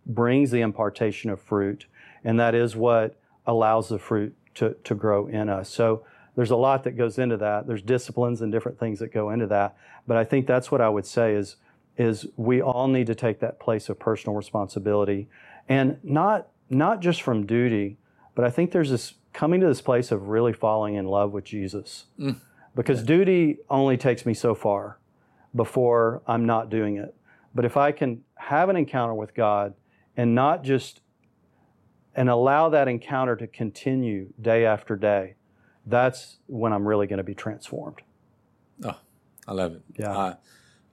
brings 0.06 0.52
the 0.52 0.62
impartation 0.62 1.30
of 1.30 1.42
fruit 1.42 1.86
and 2.24 2.40
that 2.40 2.56
is 2.56 2.76
what 2.76 3.16
allows 3.46 3.90
the 3.90 4.00
fruit 4.00 4.36
to, 4.54 4.76
to 4.84 4.96
grow 4.96 5.28
in 5.28 5.50
us 5.50 5.70
so 5.70 6.04
there's 6.36 6.52
a 6.52 6.56
lot 6.56 6.84
that 6.84 6.98
goes 6.98 7.18
into 7.18 7.38
that 7.38 7.68
there's 7.68 7.82
disciplines 7.82 8.42
and 8.42 8.52
different 8.52 8.80
things 8.80 9.00
that 9.00 9.14
go 9.14 9.30
into 9.30 9.48
that 9.48 9.76
but 10.08 10.18
i 10.18 10.24
think 10.24 10.48
that's 10.48 10.72
what 10.72 10.82
i 10.82 10.90
would 10.90 11.06
say 11.06 11.34
is 11.34 11.56
is 11.98 12.28
we 12.36 12.62
all 12.62 12.88
need 12.88 13.08
to 13.08 13.16
take 13.16 13.40
that 13.40 13.60
place 13.60 13.88
of 13.90 13.98
personal 13.98 14.36
responsibility 14.36 15.28
and 15.70 15.98
not 16.04 16.48
not 16.70 17.00
just 17.00 17.22
from 17.22 17.46
duty 17.46 17.98
but 18.36 18.44
I 18.44 18.50
think 18.52 18.72
there's 18.72 18.92
this 18.92 19.16
coming 19.34 19.62
to 19.62 19.68
this 19.68 19.82
place 19.82 20.12
of 20.12 20.28
really 20.28 20.54
falling 20.54 20.96
in 20.96 21.06
love 21.06 21.32
with 21.32 21.46
Jesus. 21.46 22.06
Mm. 22.20 22.40
Because 22.76 23.02
duty 23.02 23.58
only 23.70 23.98
takes 23.98 24.26
me 24.26 24.34
so 24.34 24.54
far 24.54 25.00
before 25.56 26.22
I'm 26.28 26.46
not 26.46 26.70
doing 26.70 26.98
it. 26.98 27.16
But 27.56 27.64
if 27.64 27.78
I 27.78 27.94
can 27.94 28.24
have 28.36 28.68
an 28.68 28.76
encounter 28.76 29.14
with 29.14 29.34
God 29.34 29.74
and 30.18 30.36
not 30.36 30.64
just 30.64 31.02
and 32.16 32.30
allow 32.30 32.70
that 32.70 32.88
encounter 32.88 33.36
to 33.36 33.48
continue 33.48 34.34
day 34.42 34.66
after 34.66 34.96
day, 34.96 35.36
that's 35.86 36.38
when 36.48 36.72
I'm 36.74 36.88
really 36.88 37.08
going 37.08 37.18
to 37.18 37.24
be 37.24 37.36
transformed. 37.36 38.02
Oh, 38.84 38.98
I 39.48 39.54
love 39.54 39.74
it. 39.74 39.82
Yeah. 40.00 40.18
I, 40.18 40.36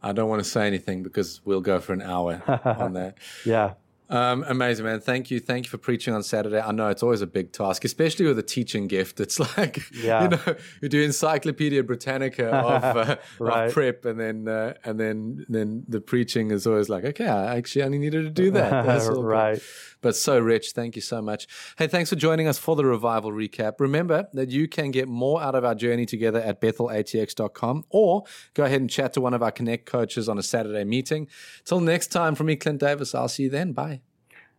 I 0.03 0.13
don't 0.13 0.29
want 0.29 0.43
to 0.43 0.49
say 0.49 0.67
anything 0.67 1.03
because 1.03 1.41
we'll 1.45 1.61
go 1.61 1.79
for 1.79 1.93
an 1.93 2.03
hour 2.03 2.43
on 2.65 2.95
that. 2.95 3.19
Yeah. 3.47 3.75
Um, 4.13 4.45
amazing, 4.47 4.85
man. 4.85 5.01
Thank 5.01 5.31
you. 5.31 5.41
Thank 5.41 5.65
you 5.67 5.71
for 5.71 5.79
preaching 5.79 6.13
on 6.15 6.23
Saturday. 6.23 6.61
I 6.61 6.71
know 6.73 6.89
it's 6.89 7.03
always 7.03 7.23
a 7.23 7.27
big 7.27 7.51
task, 7.53 7.85
especially 7.85 8.27
with 8.27 8.39
a 8.39 8.43
teaching 8.43 8.87
gift. 8.87 9.21
It's 9.21 9.41
like, 9.57 9.81
Yeah. 9.93 10.23
you 10.25 10.29
know, 10.29 10.57
you 10.83 10.89
do 10.89 11.03
Encyclopedia 11.03 11.83
Britannica 11.83 12.49
of, 12.51 12.85
uh, 13.09 13.17
Right. 13.41 13.67
of 13.69 13.73
prep, 13.73 14.05
and 14.05 14.21
then 14.21 14.47
uh, 14.49 14.75
and 14.85 15.01
then 15.01 15.47
then 15.49 15.85
the 15.89 16.01
preaching 16.01 16.51
is 16.51 16.67
always 16.67 16.89
like, 16.89 17.05
okay, 17.05 17.27
I 17.27 17.57
actually 17.57 17.85
only 17.85 17.99
needed 17.99 18.23
to 18.25 18.31
do 18.31 18.51
that. 18.53 18.71
That's 18.87 19.09
all 19.09 19.17
good. 19.17 19.25
right. 19.25 19.63
But 20.03 20.15
so 20.17 20.39
rich. 20.39 20.73
Thank 20.73 20.97
you 20.97 21.03
so 21.03 21.23
much. 21.23 21.47
Hey, 21.79 21.87
thanks 21.87 22.11
for 22.11 22.17
joining 22.17 22.49
us 22.49 22.59
for 22.59 22.77
the 22.77 22.85
revival 22.85 23.33
recap. 23.33 23.75
Remember 23.81 24.29
that 24.35 24.51
you 24.51 24.69
can 24.69 24.91
get 24.91 25.09
more 25.09 25.41
out 25.41 25.55
of 25.55 25.65
our 25.65 25.75
journey 25.77 26.07
together 26.07 26.41
at 26.41 26.61
bethelatx.com 26.61 27.85
or 27.89 28.25
go 28.53 28.65
ahead 28.65 28.81
and 28.81 28.91
chat 28.91 29.13
to 29.15 29.21
one 29.23 29.33
of 29.33 29.43
our 29.43 29.53
Connect 29.53 29.87
coaches 29.87 30.29
on 30.29 30.39
a 30.39 30.43
Saturday 30.43 30.85
meeting. 30.85 31.29
Till 31.65 31.81
next 31.81 32.09
time, 32.09 32.35
from 32.35 32.47
me, 32.49 32.57
Clint 32.57 32.81
Davis, 32.81 33.15
I'll 33.15 33.29
see 33.29 33.45
you 33.45 33.51
then. 33.51 33.73
Bye. 33.73 34.02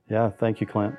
Yeah. 0.09 0.31
Thank 0.39 0.61
you, 0.61 0.67
Clint. 0.67 0.95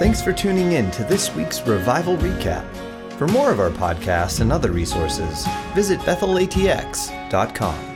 Thanks 0.00 0.22
for 0.22 0.32
tuning 0.32 0.72
in 0.72 0.90
to 0.92 1.04
this 1.04 1.34
week's 1.34 1.60
Revival 1.66 2.16
Recap. 2.16 2.64
For 3.18 3.28
more 3.28 3.52
of 3.52 3.60
our 3.60 3.68
podcasts 3.68 4.40
and 4.40 4.50
other 4.50 4.72
resources, 4.72 5.46
visit 5.74 6.00
bethelatx.com. 6.00 7.89